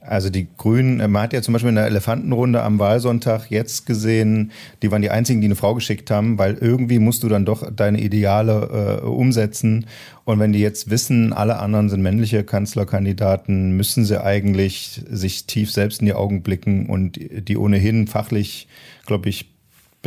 Also 0.00 0.30
die 0.30 0.46
Grünen, 0.56 1.00
äh, 1.00 1.08
man 1.08 1.22
hat 1.22 1.32
ja 1.32 1.42
zum 1.42 1.52
Beispiel 1.52 1.70
in 1.70 1.74
der 1.74 1.86
Elefantenrunde 1.86 2.62
am 2.62 2.78
Wahlsonntag 2.78 3.50
jetzt 3.50 3.84
gesehen, 3.84 4.52
die 4.82 4.90
waren 4.90 5.02
die 5.02 5.10
einzigen, 5.10 5.40
die 5.40 5.48
eine 5.48 5.56
Frau 5.56 5.74
geschickt 5.74 6.10
haben, 6.10 6.38
weil 6.38 6.54
irgendwie 6.54 6.98
musst 6.98 7.24
du 7.24 7.28
dann 7.28 7.44
doch 7.44 7.68
deine 7.70 8.00
Ideale 8.00 9.00
äh, 9.02 9.06
umsetzen. 9.06 9.86
Und 10.24 10.38
wenn 10.38 10.52
die 10.52 10.60
jetzt 10.60 10.90
wissen, 10.90 11.32
alle 11.32 11.58
anderen 11.58 11.88
sind 11.88 12.02
männliche 12.02 12.44
Kanzlerkandidaten, 12.44 13.72
müssen 13.76 14.04
sie 14.04 14.22
eigentlich 14.22 15.02
sich 15.10 15.46
tief 15.46 15.72
selbst 15.72 16.00
in 16.00 16.06
die 16.06 16.14
Augen 16.14 16.42
blicken 16.42 16.86
und 16.86 17.18
die 17.18 17.56
ohnehin 17.56 18.06
fachlich, 18.06 18.68
glaube 19.04 19.28
ich, 19.28 19.57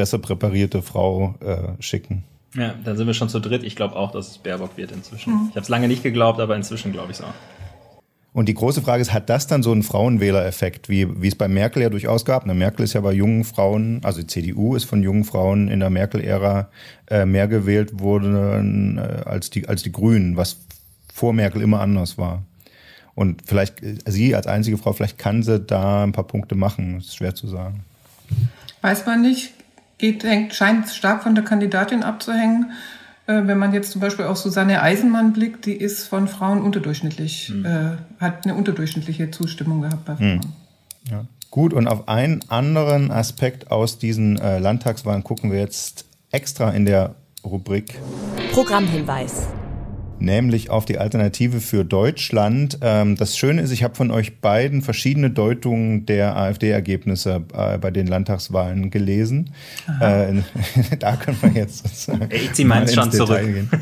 besser 0.02 0.18
präparierte 0.18 0.82
Frau 0.82 1.36
äh, 1.42 1.80
schicken. 1.80 2.24
Ja, 2.56 2.74
dann 2.84 2.98
sind 2.98 3.06
wir 3.06 3.14
schon 3.14 3.30
zu 3.30 3.40
dritt. 3.40 3.62
Ich 3.62 3.76
glaube 3.76 3.96
auch, 3.96 4.12
dass 4.12 4.30
es 4.30 4.40
Baerbock 4.40 4.76
wird 4.76 4.92
inzwischen. 4.92 5.32
Mhm. 5.32 5.48
Ich 5.50 5.56
habe 5.56 5.62
es 5.62 5.70
lange 5.70 5.88
nicht 5.88 6.02
geglaubt, 6.02 6.40
aber 6.40 6.56
inzwischen 6.56 6.92
glaube 6.92 7.12
ich 7.12 7.20
es 7.20 7.24
auch. 7.24 7.34
Und 8.34 8.50
die 8.50 8.56
große 8.56 8.82
Frage 8.82 9.04
ist, 9.04 9.14
hat 9.14 9.30
das 9.30 9.46
dann 9.46 9.62
so 9.62 9.72
einen 9.72 9.84
Frauenwählereffekt, 9.84 10.90
wie, 10.90 11.22
wie 11.22 11.28
es 11.28 11.36
bei 11.36 11.48
Merkel 11.48 11.84
ja 11.84 11.90
durchaus 11.90 12.26
gab? 12.26 12.48
Ne, 12.48 12.56
Merkel 12.56 12.84
ist 12.84 12.94
ja 12.94 13.02
bei 13.02 13.14
jungen 13.14 13.44
Frauen, 13.44 14.02
also 14.04 14.22
die 14.22 14.28
CDU 14.28 14.76
ist 14.76 14.86
von 14.86 15.04
jungen 15.04 15.24
Frauen 15.24 15.68
in 15.68 15.80
der 15.80 15.92
Merkel-Ära 15.92 16.70
äh, 17.08 17.26
mehr 17.26 17.48
gewählt 17.48 18.00
worden 18.00 18.98
äh, 18.98 19.22
als, 19.26 19.52
die, 19.52 19.68
als 19.68 19.84
die 19.84 19.92
Grünen, 19.92 20.36
was 20.36 20.58
vor 21.14 21.34
Merkel 21.34 21.62
immer 21.62 21.80
anders 21.80 22.18
war. 22.18 22.42
Und 23.14 23.44
vielleicht, 23.46 23.84
äh, 23.84 23.98
sie 24.08 24.34
als 24.34 24.48
einzige 24.48 24.80
Frau, 24.80 24.94
vielleicht 24.94 25.20
kann 25.20 25.44
sie 25.44 25.60
da 25.60 26.04
ein 26.04 26.12
paar 26.12 26.28
Punkte 26.28 26.56
machen, 26.56 26.96
das 26.96 27.10
ist 27.10 27.18
schwer 27.18 27.36
zu 27.36 27.48
sagen. 27.48 27.84
Weiß 28.82 29.06
man 29.06 29.22
nicht, 29.22 29.54
geht, 30.02 30.24
hängt, 30.26 30.54
scheint 30.54 30.90
stark 30.90 31.24
von 31.24 31.36
der 31.36 31.46
Kandidatin 31.46 32.04
abzuhängen. 32.04 32.72
Äh, 33.28 33.44
wenn 33.46 33.58
man 33.58 33.74
jetzt 33.74 33.92
zum 33.92 34.02
Beispiel 34.02 34.26
auf 34.26 34.38
Susanne 34.38 34.82
Eisenmann 34.82 35.32
blickt, 35.32 35.66
die 35.66 35.74
ist 35.76 36.08
von 36.08 36.28
Frauen 36.28 36.62
unterdurchschnittlich, 36.62 37.54
mhm. 37.56 37.66
äh, 37.66 37.92
hat 38.20 38.46
eine 38.46 38.56
unterdurchschnittliche 38.56 39.32
Zustimmung 39.32 39.82
gehabt 39.82 40.04
bei 40.04 40.16
Frauen. 40.18 40.36
Mhm. 40.36 41.10
Ja. 41.10 41.26
Gut, 41.50 41.74
und 41.74 41.88
auf 41.88 42.08
einen 42.08 42.42
anderen 42.50 43.12
Aspekt 43.12 43.72
aus 43.72 43.98
diesen 43.98 44.40
äh, 44.40 44.60
Landtagswahlen 44.60 45.24
gucken 45.24 45.52
wir 45.52 45.60
jetzt 45.60 46.06
extra 46.32 46.72
in 46.72 46.86
der 46.86 47.16
Rubrik 47.44 48.00
Programmhinweis 48.52 49.48
nämlich 50.22 50.70
auf 50.70 50.86
die 50.86 50.98
Alternative 50.98 51.60
für 51.60 51.84
Deutschland. 51.84 52.78
Ähm, 52.82 53.16
das 53.16 53.38
Schöne 53.38 53.62
ist, 53.62 53.72
ich 53.72 53.84
habe 53.84 53.96
von 53.96 54.12
euch 54.12 54.40
beiden 54.40 54.82
verschiedene 54.82 55.30
Deutungen 55.30 56.06
der 56.06 56.38
AfD-Ergebnisse 56.38 57.44
äh, 57.54 57.78
bei 57.78 57.92
den 57.92 58.08
Landtagswahlen 58.08 58.92
gelesen. 58.92 59.52
Äh, 60.00 60.34
da 61.00 61.16
können 61.16 61.38
wir 61.42 61.52
jetzt 61.52 62.10
ich 62.30 62.54
ziehe 62.54 62.68
meins 62.68 62.94
schon 62.94 63.12
zurück. 63.12 63.42
Gehen. 63.42 63.70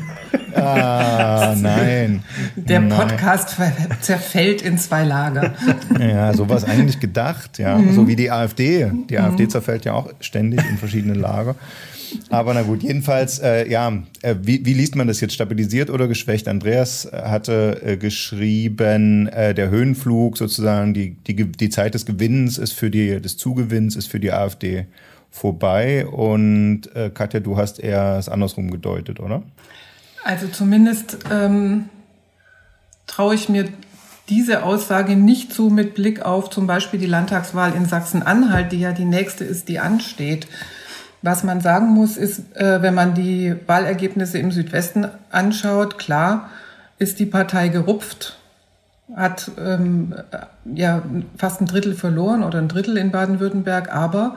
Ah, 0.52 1.54
nein. 1.56 2.24
Der 2.56 2.80
nein. 2.80 2.98
Podcast 2.98 3.56
zerfällt 4.00 4.62
in 4.62 4.78
zwei 4.78 5.04
Lager. 5.04 5.54
Ja, 6.00 6.32
so 6.32 6.48
war 6.48 6.56
es 6.56 6.64
eigentlich 6.64 6.98
gedacht, 6.98 7.58
ja. 7.58 7.78
Mhm. 7.78 7.94
So 7.94 8.08
wie 8.08 8.16
die 8.16 8.30
AfD. 8.30 8.90
Die 9.08 9.16
mhm. 9.16 9.24
AfD 9.24 9.48
zerfällt 9.48 9.84
ja 9.84 9.92
auch 9.92 10.10
ständig 10.20 10.60
in 10.68 10.76
verschiedene 10.78 11.14
Lager. 11.14 11.54
Aber 12.28 12.54
na 12.54 12.62
gut, 12.62 12.82
jedenfalls, 12.82 13.38
äh, 13.38 13.68
ja, 13.70 14.02
äh, 14.22 14.36
wie, 14.42 14.64
wie, 14.64 14.74
liest 14.74 14.96
man 14.96 15.06
das 15.06 15.20
jetzt? 15.20 15.34
Stabilisiert 15.34 15.90
oder 15.90 16.08
geschwächt? 16.08 16.48
Andreas 16.48 17.08
hatte 17.12 17.80
äh, 17.84 17.96
geschrieben, 17.96 19.28
äh, 19.28 19.54
der 19.54 19.70
Höhenflug 19.70 20.36
sozusagen, 20.36 20.94
die, 20.94 21.14
die, 21.26 21.34
die 21.34 21.70
Zeit 21.70 21.94
des 21.94 22.06
Gewinnens 22.06 22.58
ist 22.58 22.72
für 22.72 22.90
die, 22.90 23.20
des 23.20 23.36
Zugewinns 23.36 23.96
ist 23.96 24.08
für 24.08 24.20
die 24.20 24.32
AfD 24.32 24.86
vorbei. 25.30 26.06
Und 26.06 26.94
äh, 26.94 27.10
Katja, 27.10 27.40
du 27.40 27.56
hast 27.56 27.80
eher 27.80 28.16
es 28.18 28.28
andersrum 28.28 28.70
gedeutet, 28.70 29.20
oder? 29.20 29.42
Also 30.24 30.48
zumindest 30.48 31.18
ähm, 31.30 31.88
traue 33.06 33.34
ich 33.34 33.48
mir 33.48 33.68
diese 34.28 34.62
Aussage 34.62 35.16
nicht 35.16 35.52
zu 35.52 35.70
mit 35.70 35.94
Blick 35.94 36.22
auf 36.22 36.50
zum 36.50 36.66
Beispiel 36.66 37.00
die 37.00 37.06
Landtagswahl 37.06 37.74
in 37.74 37.86
Sachsen-Anhalt, 37.86 38.70
die 38.72 38.80
ja 38.80 38.92
die 38.92 39.04
nächste 39.04 39.44
ist, 39.44 39.68
die 39.68 39.80
ansteht. 39.80 40.46
Was 41.22 41.44
man 41.44 41.60
sagen 41.60 41.88
muss, 41.88 42.16
ist, 42.16 42.56
äh, 42.56 42.80
wenn 42.82 42.94
man 42.94 43.14
die 43.14 43.54
Wahlergebnisse 43.66 44.38
im 44.38 44.52
Südwesten 44.52 45.06
anschaut, 45.30 45.98
klar 45.98 46.48
ist 46.98 47.18
die 47.18 47.26
Partei 47.26 47.68
gerupft, 47.68 48.38
hat 49.14 49.50
ähm, 49.58 50.14
ja 50.64 51.02
fast 51.36 51.60
ein 51.60 51.66
Drittel 51.66 51.94
verloren 51.94 52.42
oder 52.42 52.58
ein 52.58 52.68
Drittel 52.68 52.96
in 52.96 53.10
Baden-Württemberg, 53.10 53.92
aber 53.92 54.36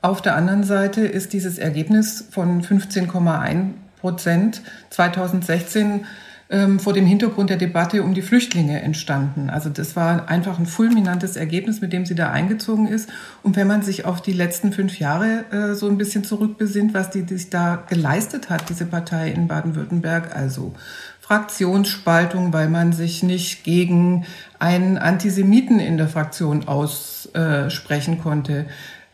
auf 0.00 0.22
der 0.22 0.36
anderen 0.36 0.64
Seite 0.64 1.02
ist 1.02 1.32
dieses 1.32 1.58
Ergebnis 1.58 2.26
von 2.30 2.62
15,1 2.62 3.70
Prozent 4.00 4.62
2016 4.90 6.06
ähm, 6.52 6.78
vor 6.78 6.92
dem 6.92 7.06
Hintergrund 7.06 7.48
der 7.48 7.56
Debatte 7.56 8.02
um 8.02 8.12
die 8.12 8.20
Flüchtlinge 8.20 8.80
entstanden. 8.82 9.48
Also 9.48 9.70
das 9.70 9.96
war 9.96 10.28
einfach 10.28 10.58
ein 10.58 10.66
fulminantes 10.66 11.36
Ergebnis, 11.36 11.80
mit 11.80 11.94
dem 11.94 12.04
sie 12.04 12.14
da 12.14 12.30
eingezogen 12.30 12.86
ist. 12.86 13.08
Und 13.42 13.56
wenn 13.56 13.66
man 13.66 13.80
sich 13.82 14.04
auf 14.04 14.20
die 14.20 14.34
letzten 14.34 14.72
fünf 14.72 14.98
Jahre 14.98 15.46
äh, 15.50 15.74
so 15.74 15.88
ein 15.88 15.96
bisschen 15.96 16.24
zurückbesinnt, 16.24 16.92
was 16.92 17.08
die, 17.08 17.22
die 17.22 17.38
sich 17.38 17.48
da 17.48 17.82
geleistet 17.88 18.50
hat, 18.50 18.68
diese 18.68 18.84
Partei 18.84 19.30
in 19.30 19.48
Baden-Württemberg, 19.48 20.36
also 20.36 20.74
Fraktionsspaltung, 21.20 22.52
weil 22.52 22.68
man 22.68 22.92
sich 22.92 23.22
nicht 23.22 23.64
gegen 23.64 24.26
einen 24.58 24.98
Antisemiten 24.98 25.80
in 25.80 25.96
der 25.96 26.08
Fraktion 26.08 26.68
aussprechen 26.68 28.20
konnte. 28.20 28.66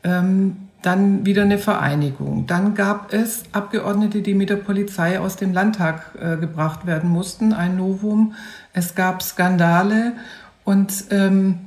Ähm, 0.02 0.67
dann 0.82 1.26
wieder 1.26 1.42
eine 1.42 1.58
Vereinigung. 1.58 2.46
Dann 2.46 2.74
gab 2.74 3.12
es 3.12 3.42
Abgeordnete, 3.52 4.22
die 4.22 4.34
mit 4.34 4.50
der 4.50 4.56
Polizei 4.56 5.18
aus 5.18 5.36
dem 5.36 5.52
Landtag 5.52 6.12
äh, 6.20 6.36
gebracht 6.36 6.86
werden 6.86 7.10
mussten, 7.10 7.52
ein 7.52 7.76
Novum. 7.76 8.34
Es 8.72 8.94
gab 8.94 9.22
Skandale 9.22 10.12
und 10.64 11.04
ähm, 11.10 11.60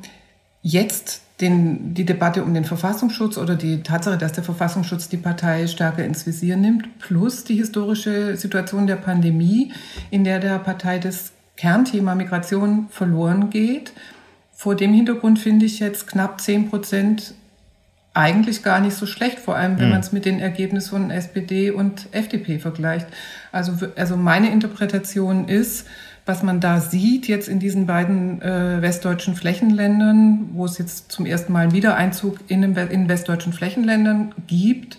jetzt 0.62 1.22
den, 1.42 1.94
die 1.94 2.06
Debatte 2.06 2.44
um 2.44 2.54
den 2.54 2.66
Verfassungsschutz 2.66 3.38
oder 3.38 3.56
die 3.56 3.82
Tatsache, 3.82 4.18
dass 4.18 4.34
der 4.34 4.44
Verfassungsschutz 4.44 5.10
die 5.10 5.18
Partei 5.18 5.68
stärker 5.68 6.06
ins 6.06 6.26
Visier 6.26 6.56
nimmt, 6.56 7.00
plus 7.00 7.44
die 7.44 7.56
historische 7.56 8.38
Situation 8.38 8.88
der 8.88 8.96
Pandemie, 8.96 9.74
in 10.12 10.24
der 10.24 10.40
der 10.40 10.60
Partei 10.60 11.00
das 11.00 11.32
Kernthema 11.58 12.16
Migration 12.16 12.88
verloren 12.90 13.50
geht. 13.50 13.92
Vor 14.54 14.76
dem 14.76 14.94
Hintergrund 14.94 15.40
finde 15.40 15.66
ich 15.66 15.80
jetzt 15.80 16.08
knapp 16.08 16.40
zehn 16.40 16.70
Prozent 16.70 17.34
eigentlich 18.14 18.62
gar 18.62 18.82
nicht 18.82 18.96
so 18.96 19.06
schlecht, 19.06 19.40
vor 19.40 19.56
allem 19.56 19.78
wenn 19.78 19.86
mhm. 19.86 19.92
man 19.92 20.00
es 20.02 20.12
mit 20.12 20.26
den 20.26 20.40
Ergebnissen 20.40 20.90
von 20.90 21.12
SPD 21.12 21.72
und 21.72 22.08
FDP 22.12 22.60
vergleicht. 22.60 23.08
Also, 23.52 23.74
also 23.96 24.18
meine 24.18 24.52
Interpretation 24.52 25.48
ist, 25.48 25.88
was 26.26 26.44
man 26.44 26.60
da 26.60 26.82
sieht, 26.82 27.28
jetzt 27.28 27.48
in 27.48 27.60
diesen 27.60 27.88
beiden 27.88 28.42
äh, 28.42 28.82
westdeutschen 28.82 29.36
Flächenländern, 29.36 30.50
wo 30.54 30.66
es 30.66 30.78
jetzt 30.78 31.12
zum 31.12 31.26
ersten 31.26 31.54
Mal 31.54 31.64
einen 31.64 31.74
Wiedereinzug 31.74 32.40
in, 32.48 32.64
in 32.64 33.10
westdeutschen 33.10 33.54
Flächenländern 33.54 34.34
gibt, 34.46 34.98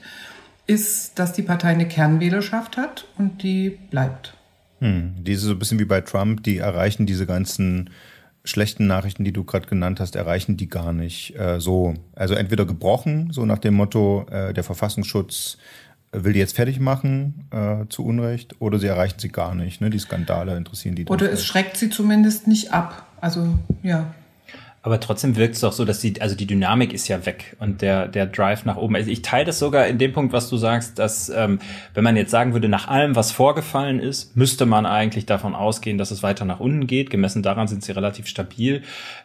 ist, 0.67 1.19
dass 1.19 1.33
die 1.33 1.43
Partei 1.43 1.69
eine 1.69 1.87
Kernwählerschaft 1.87 2.77
hat 2.77 3.07
und 3.19 3.43
die 3.43 3.79
bleibt. 3.91 4.35
Hm. 4.81 5.15
Diese 5.19 5.47
so 5.47 5.53
ein 5.53 5.59
bisschen 5.59 5.79
wie 5.79 5.85
bei 5.85 6.01
Trump, 6.01 6.43
die 6.43 6.59
erreichen 6.59 7.07
diese 7.07 7.27
ganzen 7.27 7.91
schlechten 8.45 8.87
Nachrichten, 8.87 9.25
die 9.25 9.33
du 9.33 9.45
gerade 9.45 9.67
genannt 9.67 10.01
hast, 10.01 10.17
erreichen 10.17 10.57
die 10.57 10.69
gar 10.69 10.93
nicht 10.93 11.39
äh, 11.39 11.61
so. 11.61 11.95
Also 12.15 12.35
entweder 12.35 12.65
gebrochen, 12.65 13.33
so 13.33 13.45
nach 13.45 13.59
dem 13.59 13.75
Motto, 13.75 14.27
äh, 14.31 14.53
der 14.53 14.65
Verfassungsschutz 14.65 15.59
will 16.13 16.35
die 16.35 16.41
jetzt 16.41 16.57
fertig 16.57 16.79
machen 16.79 17.49
äh, 17.51 17.87
zu 17.89 18.05
Unrecht, 18.05 18.57
oder 18.61 18.79
sie 18.79 18.87
erreichen 18.87 19.19
sie 19.19 19.31
gar 19.31 19.55
nicht. 19.55 19.81
Ne? 19.81 19.91
Die 19.91 19.99
Skandale 19.99 20.57
interessieren 20.57 20.95
die. 20.95 21.07
Oder 21.07 21.33
es 21.33 21.45
schreckt 21.45 21.77
sie 21.77 21.89
zumindest 21.89 22.47
nicht 22.47 22.73
ab. 22.73 23.07
Also 23.21 23.59
ja. 23.83 24.13
Aber 24.85 24.99
trotzdem 24.99 25.37
wirkt 25.37 25.55
es 25.55 25.61
doch 25.61 25.73
so, 25.73 25.85
dass 25.85 26.01
die, 26.01 26.21
also 26.21 26.35
die 26.35 26.47
Dynamik 26.47 26.93
ist 26.93 27.07
ja 27.07 27.25
weg 27.25 27.57
und 27.61 27.83
der, 27.83 28.09
der 28.09 28.27
Drive 28.27 28.65
nach 28.65 28.77
oben. 28.77 28.97
Also 28.97 29.11
ich 29.11 29.23
teile 29.23 29.45
das 29.45 29.61
sogar 29.61 29.87
in 29.87 29.99
dem 29.99 30.13
Punkt, 30.13 30.33
was 30.33 30.51
du 30.51 30.57
sagst, 30.57 30.99
dass 30.99 31.29
ähm, 31.29 31.61
wenn 31.95 32.03
man 32.03 32.17
jetzt 32.17 32.33
sagen 32.33 32.53
würde, 32.53 32.69
nach 32.69 32.89
allem, 32.89 33.15
was 33.15 33.31
vorgefallen 33.31 34.01
ist, 34.01 34.37
müsste 34.37 34.67
man 34.67 34.85
eigentlich 34.85 35.25
davon 35.25 35.55
ausgehen, 35.55 35.99
dass 35.99 36.11
es 36.11 36.25
weiter 36.25 36.45
nach 36.45 36.59
unten 36.59 36.89
geht. 36.89 37.11
Gemessen 37.11 37.45
daran 37.45 37.69
sind 37.69 37.85
sie 37.85 37.93
relativ 37.93 38.27
stabil. 38.27 38.83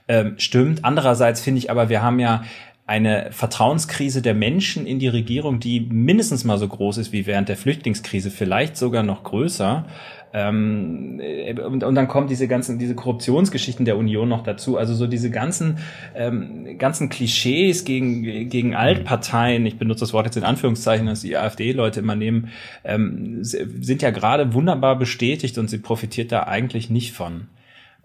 Ähm, 0.08 0.36
stimmt. 0.38 0.86
Andererseits 0.86 1.42
finde 1.42 1.58
ich 1.58 1.72
aber, 1.72 1.90
wir 1.90 2.04
haben 2.04 2.20
ja 2.20 2.44
eine 2.88 3.28
Vertrauenskrise 3.32 4.22
der 4.22 4.34
Menschen 4.34 4.88
in 4.88 4.98
die 4.98 5.10
Regierung, 5.10 5.60
die 5.60 5.82
mindestens 5.82 6.46
mal 6.46 6.58
so 6.58 6.70
groß 6.70 6.98
ist 7.00 7.12
wie 7.12 7.28
während 7.28 7.50
der 7.50 7.58
Flüchtlingskrise, 7.58 8.32
vielleicht 8.32 8.78
sogar 8.78 9.04
noch 9.04 9.26
größer. 9.26 9.86
Ähm, 10.32 11.22
und, 11.66 11.84
und 11.84 11.96
dann 11.96 12.08
kommen 12.08 12.28
diese 12.28 12.48
ganzen, 12.48 12.80
diese 12.80 12.96
Korruptionsgeschichten 12.96 13.84
der 13.84 13.98
Union 13.98 14.30
noch 14.30 14.42
dazu. 14.42 14.78
Also 14.78 14.94
so 14.94 15.06
diese 15.06 15.30
ganzen, 15.30 15.80
ähm, 16.16 16.78
ganzen 16.78 17.10
Klischees 17.10 17.84
gegen, 17.84 18.48
gegen 18.50 18.74
Altparteien, 18.74 19.66
ich 19.66 19.78
benutze 19.78 20.02
das 20.02 20.14
Wort 20.14 20.26
jetzt 20.26 20.38
in 20.38 20.46
Anführungszeichen, 20.46 21.08
dass 21.08 21.22
die 21.22 21.36
AfD-Leute 21.36 22.00
immer 22.00 22.16
nehmen, 22.16 22.50
ähm, 22.86 23.40
sind 23.42 24.02
ja 24.02 24.12
gerade 24.12 24.54
wunderbar 24.54 24.98
bestätigt 24.98 25.58
und 25.58 25.70
sie 25.70 25.80
profitiert 25.80 26.32
da 26.32 26.44
eigentlich 26.44 26.90
nicht 26.90 27.12
von. 27.12 27.48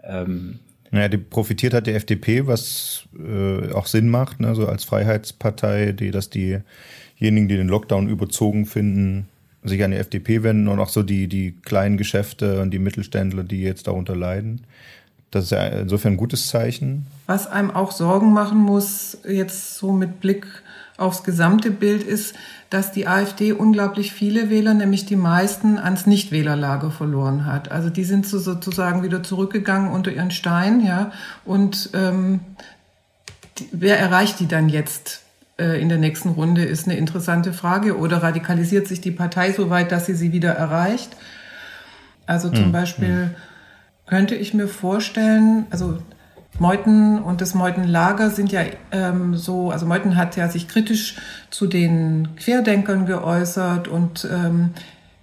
Ähm, 0.03 0.59
naja, 0.93 1.09
die 1.09 1.17
profitiert 1.17 1.73
hat 1.73 1.87
die 1.87 1.93
FDP, 1.93 2.47
was 2.47 3.09
äh, 3.19 3.73
auch 3.73 3.87
Sinn 3.87 4.11
macht, 4.11 4.41
ne, 4.41 4.55
so 4.55 4.67
als 4.67 4.85
Freiheitspartei, 4.85 5.93
die, 5.93 6.11
dass 6.11 6.29
diejenigen, 6.29 7.49
die 7.49 7.57
den 7.57 7.69
Lockdown 7.69 8.09
überzogen 8.09 8.67
finden, 8.67 9.27
sich 9.65 9.83
an 9.83 9.93
die 9.93 9.97
FDP 9.97 10.43
wenden 10.43 10.69
und 10.69 10.79
auch 10.81 10.91
so 10.91 11.03
die, 11.03 11.29
die 11.29 11.53
kleinen 11.63 11.97
Geschäfte 11.97 12.61
und 12.61 12.73
die 12.73 12.79
Mittelständler, 12.79 13.43
die 13.43 13.63
jetzt 13.63 13.87
darunter 13.87 14.15
leiden. 14.15 14.67
Das 15.33 15.45
ist 15.45 15.51
ja 15.51 15.65
insofern 15.65 16.13
ein 16.13 16.19
gutes 16.19 16.47
Zeichen. 16.49 17.07
Was 17.27 17.47
einem 17.47 17.71
auch 17.71 17.91
Sorgen 17.91 18.33
machen 18.33 18.59
muss, 18.59 19.19
jetzt 19.27 19.79
so 19.79 19.91
mit 19.91 20.21
Blick 20.21 20.47
aufs 20.99 21.25
gesamte 21.25 21.71
Bild, 21.71 22.03
ist, 22.05 22.35
dass 22.69 22.93
die 22.93 23.09
AfD 23.09 23.53
unglaublich 23.53 24.13
viele 24.13 24.51
Wähler, 24.51 24.75
nämlich 24.75 25.07
die 25.07 25.17
meisten, 25.17 25.79
ans 25.79 26.07
Nichtwählerlager 26.07 26.91
verloren 26.91 27.47
hat. 27.47 27.73
Also 27.73 27.89
die 27.89 28.05
sind 28.05 28.27
so 28.27 28.39
sozusagen 28.39 29.03
wieder 29.03 29.23
zurückgegangen 29.23 29.91
unter 29.91 30.13
ihren 30.13 30.31
Stein, 30.31 30.85
ja. 30.85 31.13
Und 31.47 31.91
ähm, 31.95 32.41
die, 33.59 33.69
wer 33.73 33.99
erreicht 33.99 34.39
die 34.39 34.47
dann 34.47 34.69
jetzt? 34.69 35.23
Äh, 35.59 35.81
in 35.81 35.89
der 35.89 35.99
nächsten 35.99 36.31
Runde 36.31 36.65
ist 36.65 36.87
eine 36.87 36.99
interessante 36.99 37.55
Frage. 37.55 37.97
Oder 37.97 38.23
radikalisiert 38.23 38.87
sich 38.87 39.01
die 39.01 39.11
Partei 39.11 39.53
so 39.53 39.71
weit, 39.71 39.93
dass 39.93 40.07
sie 40.07 40.15
sie 40.15 40.33
wieder 40.33 40.53
erreicht? 40.53 41.17
Also 42.27 42.51
zum 42.51 42.67
hm, 42.67 42.73
Beispiel 42.73 43.09
hm. 43.09 43.35
Könnte 44.07 44.35
ich 44.35 44.55
mir 44.55 44.69
vorstellen, 44.69 45.67
also 45.71 45.99
Meuthen 46.59 47.23
und 47.23 47.41
das 47.41 47.55
Meuthen-Lager 47.55 48.31
sind 48.31 48.53
ja 48.53 48.63
ähm, 48.93 49.35
so, 49.37 49.71
also 49.71 49.87
Meuthen 49.87 50.17
hat 50.17 50.37
ja 50.37 50.49
sich 50.49 50.69
kritisch 50.69 51.17
zu 51.51 51.67
den 51.67 52.37
Querdenkern 52.37 53.07
geäußert 53.07 53.89
und 53.89 54.29
ähm, 54.31 54.71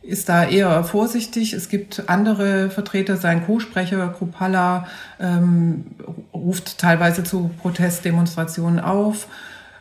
ist 0.01 0.27
da 0.27 0.43
eher 0.43 0.83
vorsichtig. 0.83 1.53
Es 1.53 1.69
gibt 1.69 2.09
andere 2.09 2.69
Vertreter, 2.69 3.15
sein 3.15 3.45
Co-Sprecher 3.45 4.13
Krupalla 4.17 4.87
ähm, 5.19 5.85
ruft 6.33 6.79
teilweise 6.79 7.23
zu 7.23 7.51
Protestdemonstrationen 7.61 8.79
auf. 8.79 9.27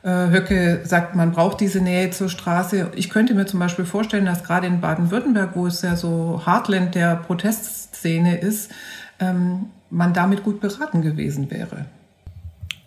Äh, 0.03 0.31
Höcke 0.31 0.83
sagt, 0.85 1.17
man 1.17 1.33
braucht 1.33 1.61
diese 1.61 1.81
Nähe 1.81 2.11
zur 2.11 2.29
Straße. 2.29 2.91
Ich 2.95 3.11
könnte 3.11 3.35
mir 3.35 3.47
zum 3.47 3.59
Beispiel 3.59 3.85
vorstellen, 3.87 4.27
dass 4.27 4.45
gerade 4.45 4.67
in 4.67 4.81
Baden-Württemberg, 4.81 5.51
wo 5.55 5.67
es 5.67 5.83
ja 5.83 5.97
so 5.97 6.43
Heartland 6.45 6.95
der 6.95 7.17
Protestszene 7.99 8.39
ist, 8.39 8.71
ähm, 9.21 9.67
man 9.91 10.13
damit 10.13 10.43
gut 10.43 10.61
beraten 10.61 11.03
gewesen 11.03 11.51
wäre. 11.51 11.87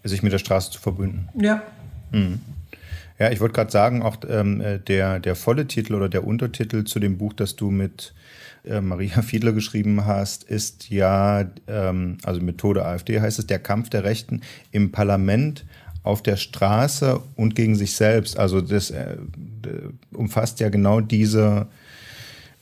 Sich 0.03 0.24
mit 0.24 0.34
der 0.34 0.39
Straße 0.39 0.72
zu 0.72 0.80
verbünden. 0.80 1.27
Ja. 1.39 1.62
Hm. 2.12 2.39
Ja, 3.20 3.30
ich 3.30 3.39
wollte 3.39 3.53
gerade 3.53 3.72
sagen, 3.72 4.01
auch 4.01 4.18
ähm, 4.27 4.62
äh, 4.62 4.80
der, 4.80 5.20
der 5.20 5.36
volle 5.36 5.68
Titel 5.68 5.94
oder 5.94 6.10
der 6.10 6.25
Untertitel 6.25 6.86
zu 6.86 7.00
dem 7.00 7.18
Buch, 7.18 7.34
das 7.34 7.56
du 7.56 7.70
mit 7.70 8.13
äh, 8.65 8.82
Maria 8.82 9.22
Fiedler 9.22 9.51
geschrieben 9.53 10.06
hast, 10.06 10.44
ist 10.44 10.89
ja, 10.89 11.46
ähm, 11.68 12.18
also 12.24 12.41
Methode 12.41 12.86
AfD 12.86 13.22
heißt 13.22 13.38
es, 13.38 13.48
der 13.48 13.60
Kampf 13.60 13.89
der 13.89 14.03
Rechten 14.03 14.41
im 14.72 14.91
Parlament 14.91 15.65
auf 16.03 16.24
der 16.24 16.36
Straße 16.36 17.22
und 17.36 17.56
gegen 17.56 17.75
sich 17.75 17.94
selbst. 17.94 18.39
Also 18.39 18.60
das 18.60 18.89
äh, 18.89 19.18
umfasst 20.13 20.60
ja 20.60 20.70
genau 20.70 21.00
diese 21.00 21.68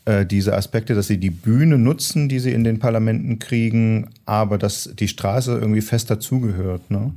äh, 0.10 0.26
diese 0.26 0.56
Aspekte, 0.56 0.96
dass 0.96 1.06
sie 1.06 1.20
die 1.20 1.30
Bühne 1.30 1.78
nutzen, 1.78 2.30
die 2.30 2.40
sie 2.40 2.52
in 2.52 2.64
den 2.64 2.80
Parlamenten 2.80 3.38
kriegen, 3.38 4.10
aber 4.26 4.58
dass 4.58 4.90
die 4.98 5.08
Straße 5.08 5.52
irgendwie 5.52 5.82
fest 5.82 6.10
dazugehört. 6.10 6.90
Ne? 6.90 7.14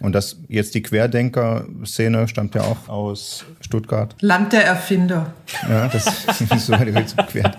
Und 0.00 0.14
das 0.14 0.36
jetzt 0.48 0.76
die 0.76 0.82
Querdenker-Szene 0.82 2.28
stammt 2.28 2.54
ja 2.54 2.60
auch 2.62 2.88
aus 2.88 3.44
Stuttgart. 3.60 4.14
Land 4.20 4.52
der 4.52 4.64
Erfinder. 4.64 5.32
Ja, 5.68 5.88
das 5.88 6.06
ist 6.06 6.66
so 6.66 6.74
Querdenken. 6.74 7.58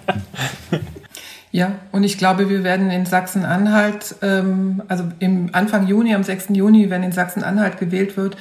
Ja, 1.51 1.75
und 1.91 2.03
ich 2.03 2.17
glaube, 2.17 2.49
wir 2.49 2.63
werden 2.63 2.89
in 2.89 3.05
Sachsen-Anhalt, 3.05 4.15
ähm, 4.21 4.81
also 4.87 5.03
im 5.19 5.49
Anfang 5.51 5.87
Juni, 5.87 6.15
am 6.15 6.23
6. 6.23 6.49
Juni, 6.53 6.89
wenn 6.89 7.03
in 7.03 7.11
Sachsen-Anhalt 7.11 7.77
gewählt 7.79 8.17
wird, 8.17 8.37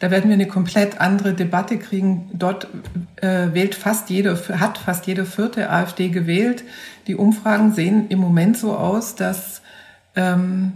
da 0.00 0.10
werden 0.10 0.28
wir 0.28 0.34
eine 0.34 0.48
komplett 0.48 1.00
andere 1.00 1.34
Debatte 1.34 1.78
kriegen. 1.78 2.30
Dort 2.32 2.68
äh, 3.16 3.52
wählt 3.52 3.74
fast 3.74 4.10
jede, 4.10 4.36
hat 4.58 4.78
fast 4.78 5.06
jede 5.06 5.24
vierte 5.24 5.70
AfD 5.70 6.08
gewählt. 6.08 6.64
Die 7.06 7.14
Umfragen 7.14 7.72
sehen 7.72 8.06
im 8.08 8.18
Moment 8.18 8.56
so 8.56 8.76
aus, 8.76 9.14
dass 9.14 9.62
ähm, 10.16 10.72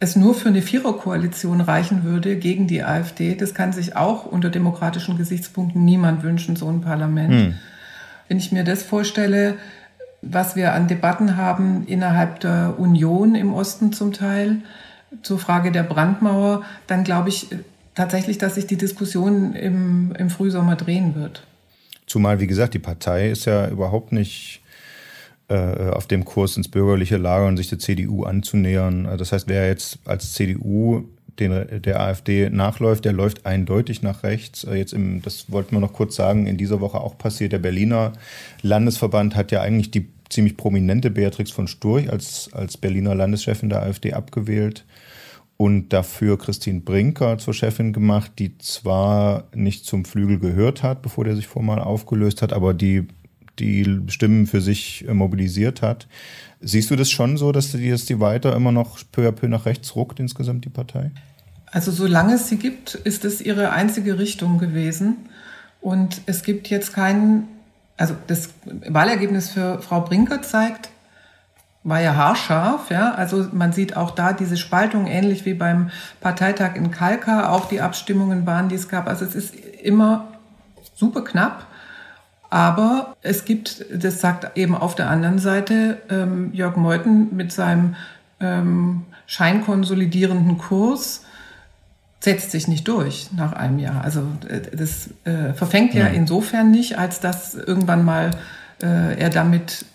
es 0.00 0.16
nur 0.16 0.34
für 0.34 0.48
eine 0.48 0.62
Viererkoalition 0.62 1.60
reichen 1.60 2.04
würde 2.04 2.36
gegen 2.36 2.66
die 2.66 2.82
AfD. 2.82 3.36
Das 3.36 3.54
kann 3.54 3.72
sich 3.72 3.96
auch 3.96 4.26
unter 4.26 4.50
demokratischen 4.50 5.16
Gesichtspunkten 5.16 5.84
niemand 5.84 6.22
wünschen, 6.22 6.56
so 6.56 6.68
ein 6.68 6.80
Parlament. 6.80 7.32
Hm. 7.32 7.54
Wenn 8.28 8.38
ich 8.38 8.50
mir 8.50 8.64
das 8.64 8.82
vorstelle, 8.82 9.56
was 10.22 10.56
wir 10.56 10.72
an 10.72 10.88
Debatten 10.88 11.36
haben 11.36 11.84
innerhalb 11.86 12.40
der 12.40 12.74
Union 12.78 13.34
im 13.34 13.52
Osten 13.52 13.92
zum 13.92 14.12
Teil 14.12 14.58
zur 15.22 15.38
Frage 15.38 15.70
der 15.70 15.82
Brandmauer, 15.82 16.62
dann 16.86 17.04
glaube 17.04 17.28
ich 17.28 17.48
tatsächlich, 17.94 18.38
dass 18.38 18.54
sich 18.54 18.66
die 18.66 18.76
Diskussion 18.76 19.54
im, 19.54 20.14
im 20.18 20.30
Frühsommer 20.30 20.76
drehen 20.76 21.14
wird. 21.14 21.46
Zumal, 22.06 22.40
wie 22.40 22.46
gesagt, 22.46 22.74
die 22.74 22.78
Partei 22.78 23.30
ist 23.30 23.44
ja 23.44 23.68
überhaupt 23.68 24.12
nicht 24.12 24.60
äh, 25.48 25.90
auf 25.90 26.06
dem 26.06 26.24
Kurs 26.24 26.56
ins 26.56 26.68
bürgerliche 26.68 27.16
Lager 27.16 27.46
und 27.46 27.56
sich 27.56 27.68
der 27.68 27.78
CDU 27.78 28.24
anzunähern. 28.24 29.08
Das 29.18 29.32
heißt, 29.32 29.48
wer 29.48 29.68
jetzt 29.68 29.98
als 30.04 30.32
CDU 30.32 31.04
den, 31.38 31.82
der 31.82 32.00
AfD 32.00 32.50
nachläuft, 32.50 33.04
der 33.04 33.12
läuft 33.12 33.46
eindeutig 33.46 34.02
nach 34.02 34.22
rechts. 34.22 34.64
Äh, 34.64 34.76
jetzt 34.76 34.92
im, 34.92 35.22
das 35.22 35.50
wollten 35.50 35.74
wir 35.74 35.80
noch 35.80 35.92
kurz 35.92 36.16
sagen, 36.16 36.46
in 36.46 36.56
dieser 36.56 36.80
Woche 36.80 37.00
auch 37.00 37.16
passiert. 37.16 37.52
Der 37.52 37.58
Berliner 37.58 38.12
Landesverband 38.62 39.36
hat 39.36 39.52
ja 39.52 39.60
eigentlich 39.60 39.90
die 39.90 40.08
ziemlich 40.28 40.56
prominente 40.56 41.10
Beatrix 41.10 41.50
von 41.50 41.68
Sturch 41.68 42.10
als, 42.10 42.50
als 42.52 42.76
Berliner 42.76 43.14
Landeschefin 43.14 43.68
der 43.68 43.82
AfD 43.82 44.14
abgewählt 44.14 44.84
und 45.62 45.92
dafür 45.92 46.38
Christine 46.38 46.80
Brinker 46.80 47.38
zur 47.38 47.54
Chefin 47.54 47.92
gemacht, 47.92 48.32
die 48.40 48.58
zwar 48.58 49.44
nicht 49.54 49.86
zum 49.86 50.04
Flügel 50.04 50.40
gehört 50.40 50.82
hat, 50.82 51.02
bevor 51.02 51.22
der 51.22 51.36
sich 51.36 51.46
formal 51.46 51.78
aufgelöst 51.78 52.42
hat, 52.42 52.52
aber 52.52 52.74
die 52.74 53.06
die 53.60 54.00
Stimmen 54.08 54.48
für 54.48 54.60
sich 54.60 55.06
äh, 55.06 55.14
mobilisiert 55.14 55.80
hat. 55.80 56.08
Siehst 56.60 56.90
du 56.90 56.96
das 56.96 57.12
schon 57.12 57.36
so, 57.36 57.52
dass 57.52 57.70
die, 57.70 57.90
dass 57.90 58.06
die 58.06 58.18
weiter 58.18 58.56
immer 58.56 58.72
noch 58.72 58.98
peu 59.12 59.28
à 59.28 59.30
peu 59.30 59.46
nach 59.46 59.64
rechts 59.64 59.94
ruckt, 59.94 60.18
insgesamt 60.18 60.64
die 60.64 60.68
Partei? 60.68 61.12
Also 61.70 61.92
solange 61.92 62.34
es 62.34 62.48
sie 62.48 62.56
gibt, 62.56 62.96
ist 62.96 63.24
es 63.24 63.40
ihre 63.40 63.70
einzige 63.70 64.18
Richtung 64.18 64.58
gewesen. 64.58 65.28
Und 65.80 66.22
es 66.26 66.42
gibt 66.42 66.70
jetzt 66.70 66.92
keinen, 66.92 67.46
also 67.96 68.16
das 68.26 68.48
Wahlergebnis 68.64 69.50
für 69.50 69.80
Frau 69.80 70.00
Brinker 70.00 70.42
zeigt, 70.42 70.90
war 71.84 72.00
ja 72.00 72.14
haarscharf, 72.14 72.90
ja. 72.90 73.14
Also 73.14 73.46
man 73.52 73.72
sieht 73.72 73.96
auch 73.96 74.12
da 74.12 74.32
diese 74.32 74.56
Spaltung, 74.56 75.06
ähnlich 75.06 75.44
wie 75.44 75.54
beim 75.54 75.90
Parteitag 76.20 76.76
in 76.76 76.90
Kalka, 76.90 77.50
auch 77.50 77.68
die 77.68 77.80
Abstimmungen 77.80 78.46
waren, 78.46 78.68
die 78.68 78.76
es 78.76 78.88
gab. 78.88 79.08
Also 79.08 79.24
es 79.24 79.34
ist 79.34 79.54
immer 79.82 80.28
super 80.94 81.24
knapp. 81.24 81.66
Aber 82.50 83.16
es 83.22 83.46
gibt, 83.46 83.86
das 83.90 84.20
sagt 84.20 84.58
eben 84.58 84.76
auf 84.76 84.94
der 84.94 85.08
anderen 85.08 85.38
Seite 85.38 86.02
ähm, 86.10 86.52
Jörg 86.52 86.76
Meuthen 86.76 87.34
mit 87.34 87.50
seinem 87.50 87.96
ähm, 88.40 89.06
scheinkonsolidierenden 89.26 90.58
Kurs, 90.58 91.24
setzt 92.20 92.50
sich 92.50 92.68
nicht 92.68 92.86
durch 92.86 93.30
nach 93.34 93.54
einem 93.54 93.78
Jahr. 93.78 94.04
Also 94.04 94.20
äh, 94.48 94.60
das 94.76 95.08
äh, 95.24 95.54
verfängt 95.54 95.94
ja. 95.94 96.06
ja 96.06 96.06
insofern 96.08 96.70
nicht, 96.70 96.98
als 96.98 97.20
dass 97.20 97.54
irgendwann 97.54 98.04
mal 98.04 98.32
äh, 98.82 99.18
er 99.18 99.30
damit 99.30 99.86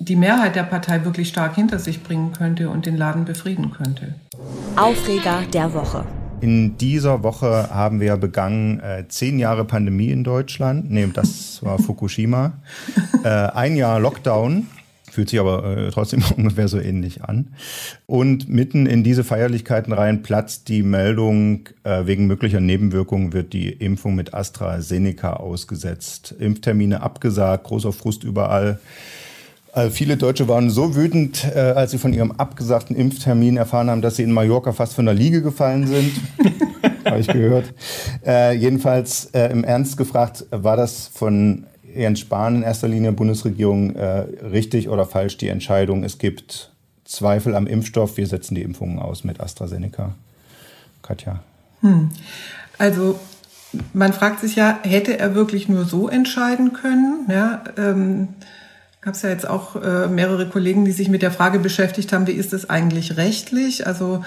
die 0.00 0.16
Mehrheit 0.16 0.56
der 0.56 0.62
Partei 0.62 1.04
wirklich 1.04 1.28
stark 1.28 1.54
hinter 1.54 1.78
sich 1.78 2.02
bringen 2.02 2.32
könnte 2.32 2.70
und 2.70 2.86
den 2.86 2.96
Laden 2.96 3.26
befrieden 3.26 3.70
könnte. 3.70 4.14
Aufreger 4.74 5.42
der 5.52 5.74
Woche. 5.74 6.06
In 6.40 6.78
dieser 6.78 7.22
Woche 7.22 7.68
haben 7.70 8.00
wir 8.00 8.16
begangen 8.16 8.80
äh, 8.80 9.04
zehn 9.08 9.38
Jahre 9.38 9.66
Pandemie 9.66 10.10
in 10.10 10.24
Deutschland. 10.24 10.90
Nee, 10.90 11.06
das 11.12 11.62
war 11.62 11.78
Fukushima. 11.82 12.54
Äh, 13.22 13.28
ein 13.28 13.76
Jahr 13.76 14.00
Lockdown. 14.00 14.66
Fühlt 15.10 15.28
sich 15.28 15.40
aber 15.40 15.64
äh, 15.76 15.90
trotzdem 15.90 16.22
ungefähr 16.36 16.68
so 16.68 16.80
ähnlich 16.80 17.24
an. 17.24 17.48
Und 18.06 18.48
mitten 18.48 18.86
in 18.86 19.04
diese 19.04 19.22
Feierlichkeiten 19.22 19.92
rein 19.92 20.22
platzt 20.22 20.68
die 20.68 20.82
Meldung, 20.82 21.68
äh, 21.84 22.06
wegen 22.06 22.26
möglicher 22.26 22.60
Nebenwirkungen 22.60 23.34
wird 23.34 23.52
die 23.52 23.68
Impfung 23.68 24.14
mit 24.14 24.32
AstraZeneca 24.32 25.34
ausgesetzt. 25.34 26.34
Impftermine 26.38 27.02
abgesagt, 27.02 27.64
großer 27.64 27.92
Frust 27.92 28.24
überall. 28.24 28.78
Also 29.72 29.94
viele 29.94 30.16
Deutsche 30.16 30.48
waren 30.48 30.70
so 30.70 30.96
wütend, 30.96 31.44
äh, 31.44 31.58
als 31.58 31.92
sie 31.92 31.98
von 31.98 32.12
ihrem 32.12 32.32
abgesagten 32.32 32.96
Impftermin 32.96 33.56
erfahren 33.56 33.88
haben, 33.88 34.02
dass 34.02 34.16
sie 34.16 34.24
in 34.24 34.32
Mallorca 34.32 34.72
fast 34.72 34.94
von 34.94 35.04
der 35.04 35.14
Liege 35.14 35.42
gefallen 35.42 35.86
sind. 35.86 36.12
Habe 37.04 37.20
ich 37.20 37.28
gehört. 37.28 37.72
Äh, 38.26 38.56
jedenfalls 38.56 39.26
äh, 39.26 39.46
im 39.50 39.64
Ernst 39.64 39.96
gefragt, 39.96 40.44
war 40.50 40.76
das 40.76 41.08
von 41.08 41.66
Jens 41.94 42.20
Spahn 42.20 42.56
in 42.56 42.62
erster 42.62 42.88
Linie 42.88 43.12
Bundesregierung 43.12 43.94
äh, 43.96 44.26
richtig 44.52 44.88
oder 44.88 45.06
falsch 45.06 45.36
die 45.36 45.48
Entscheidung? 45.48 46.04
Es 46.04 46.18
gibt 46.18 46.72
Zweifel 47.04 47.54
am 47.54 47.66
Impfstoff, 47.66 48.16
wir 48.16 48.26
setzen 48.26 48.54
die 48.54 48.62
Impfungen 48.62 48.98
aus 48.98 49.24
mit 49.24 49.40
AstraZeneca. 49.40 50.14
Katja. 51.02 51.40
Hm. 51.80 52.10
Also 52.78 53.18
man 53.92 54.12
fragt 54.12 54.40
sich 54.40 54.56
ja, 54.56 54.78
hätte 54.82 55.18
er 55.18 55.34
wirklich 55.34 55.68
nur 55.68 55.84
so 55.84 56.08
entscheiden 56.08 56.72
können? 56.72 57.26
Ja, 57.28 57.64
ähm, 57.76 58.28
gab 59.00 59.14
es 59.14 59.22
ja 59.22 59.30
jetzt 59.30 59.48
auch 59.48 59.76
äh, 59.76 60.08
mehrere 60.08 60.48
Kollegen, 60.48 60.84
die 60.84 60.92
sich 60.92 61.08
mit 61.08 61.22
der 61.22 61.30
Frage 61.30 61.58
beschäftigt 61.58 62.12
haben, 62.12 62.26
wie 62.26 62.32
ist 62.32 62.52
es 62.52 62.68
eigentlich 62.68 63.16
rechtlich? 63.16 63.86
Also 63.86 64.22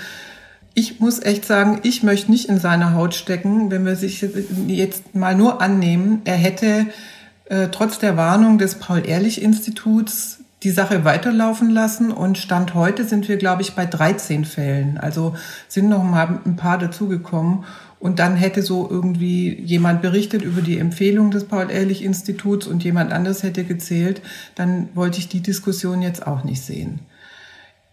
ich 0.73 0.99
muss 0.99 1.21
echt 1.21 1.45
sagen, 1.45 1.79
ich 1.83 2.01
möchte 2.01 2.31
nicht 2.31 2.49
in 2.49 2.59
seiner 2.59 2.95
Haut 2.95 3.13
stecken, 3.13 3.69
wenn 3.69 3.85
wir 3.85 3.95
sich 3.95 4.25
jetzt 4.67 5.13
mal 5.13 5.35
nur 5.35 5.61
annehmen, 5.61 6.21
er 6.25 6.35
hätte 6.35 6.87
äh, 7.45 7.67
trotz 7.71 7.99
der 7.99 8.17
Warnung 8.17 8.57
des 8.57 8.75
Paul-Ehrlich-Instituts 8.75 10.39
die 10.63 10.71
Sache 10.71 11.03
weiterlaufen 11.03 11.69
lassen 11.69 12.11
und 12.11 12.37
Stand 12.37 12.73
heute 12.73 13.03
sind 13.03 13.27
wir, 13.27 13.37
glaube 13.37 13.61
ich, 13.61 13.75
bei 13.75 13.85
13 13.85 14.45
Fällen. 14.45 14.97
Also 14.97 15.35
sind 15.67 15.89
noch 15.89 16.03
mal 16.03 16.39
ein 16.45 16.55
paar 16.55 16.77
dazugekommen. 16.77 17.65
Und 18.03 18.19
dann 18.19 18.35
hätte 18.35 18.63
so 18.63 18.89
irgendwie 18.91 19.61
jemand 19.61 20.01
berichtet 20.01 20.41
über 20.41 20.61
die 20.61 20.77
Empfehlung 20.77 21.31
des 21.31 21.45
Paul-Ehrlich-Instituts 21.45 22.67
und 22.67 22.83
jemand 22.83 23.13
anderes 23.13 23.43
hätte 23.43 23.63
gezählt, 23.63 24.21
dann 24.55 24.89
wollte 24.93 25.19
ich 25.19 25.29
die 25.29 25.39
Diskussion 25.39 26.01
jetzt 26.01 26.27
auch 26.27 26.43
nicht 26.43 26.61
sehen. 26.61 26.99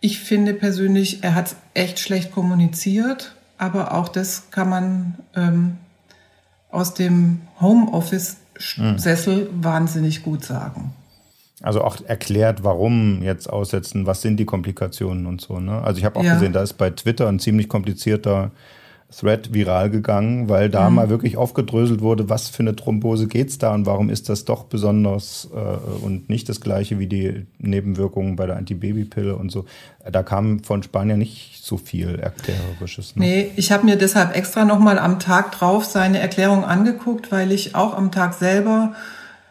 Ich 0.01 0.19
finde 0.19 0.53
persönlich, 0.53 1.23
er 1.23 1.37
hat 1.37 1.47
es 1.47 1.57
echt 1.75 2.01
schlecht 2.01 2.33
kommuniziert, 2.33 3.37
aber 3.57 3.95
auch 3.95 4.09
das 4.09 4.51
kann 4.51 4.69
man 4.69 5.15
ähm, 5.37 5.77
aus 6.73 6.95
dem 6.95 7.43
Homeoffice-Sessel 7.61 9.45
mhm. 9.45 9.63
wahnsinnig 9.65 10.25
gut 10.25 10.45
sagen. 10.45 10.93
Also 11.63 11.85
auch 11.85 11.99
erklärt, 12.05 12.65
warum 12.65 13.23
jetzt 13.23 13.49
aussetzen, 13.49 14.07
was 14.07 14.23
sind 14.23 14.39
die 14.39 14.45
Komplikationen 14.45 15.27
und 15.27 15.41
so. 15.41 15.61
Ne? 15.61 15.81
Also 15.83 16.01
ich 16.01 16.05
habe 16.05 16.19
auch 16.19 16.25
ja. 16.25 16.35
gesehen, 16.35 16.53
da 16.53 16.65
ist 16.65 16.73
bei 16.73 16.91
Twitter 16.91 17.29
ein 17.29 17.39
ziemlich 17.39 17.69
komplizierter 17.69 18.51
Thread 19.11 19.53
viral 19.53 19.91
gegangen, 19.91 20.49
weil 20.49 20.71
da 20.71 20.89
mhm. 20.89 20.97
mal 20.97 21.11
wirklich 21.11 21.37
aufgedröselt 21.37 22.01
wurde, 22.01 22.29
was 22.29 22.49
für 22.49 22.61
eine 22.61 22.77
Thrombose 22.77 23.27
geht's 23.27 23.59
da 23.59 23.75
und 23.75 23.85
warum 23.85 24.09
ist 24.09 24.29
das 24.29 24.45
doch 24.45 24.65
besonders 24.65 25.49
äh, 25.53 26.05
und 26.05 26.31
nicht 26.31 26.49
das 26.49 26.61
gleiche 26.61 26.99
wie 27.01 27.09
die 27.09 27.47
Nebenwirkungen 27.59 28.37
bei 28.37 28.47
der 28.47 28.57
Antibabypille 28.57 29.35
und 29.35 29.51
so. 29.51 29.65
Da 30.11 30.23
kam 30.23 30.63
von 30.63 30.83
Spanier 30.83 31.17
nicht 31.17 31.65
so 31.65 31.77
viel 31.77 32.21
Erklärerisches. 32.21 33.17
Ne? 33.17 33.25
Nee, 33.25 33.51
ich 33.57 33.73
habe 33.73 33.85
mir 33.85 33.97
deshalb 33.97 34.37
extra 34.37 34.65
nochmal 34.65 34.99
am 34.99 35.19
Tag 35.19 35.53
drauf 35.53 35.85
seine 35.85 36.21
Erklärung 36.21 36.65
angeguckt, 36.65 37.33
weil 37.33 37.51
ich 37.51 37.75
auch 37.75 37.97
am 37.97 38.13
Tag 38.13 38.35
selber 38.35 38.95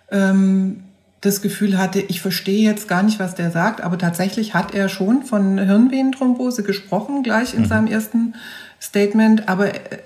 ähm, 0.10 0.84
das 1.22 1.42
Gefühl 1.42 1.78
hatte, 1.78 2.00
ich 2.00 2.22
verstehe 2.22 2.64
jetzt 2.64 2.88
gar 2.88 3.04
nicht, 3.04 3.20
was 3.20 3.36
der 3.36 3.52
sagt, 3.52 3.82
aber 3.82 3.98
tatsächlich 3.98 4.54
hat 4.54 4.74
er 4.74 4.88
schon 4.88 5.24
von 5.24 5.58
Hirnvenenthrombose 5.60 6.64
gesprochen, 6.64 7.24
gleich 7.24 7.54
in 7.54 7.64
mhm. 7.64 7.66
seinem 7.66 7.88
ersten 7.88 8.36
Statement, 8.80 9.48
aber 9.48 9.74
äh, 9.74 10.00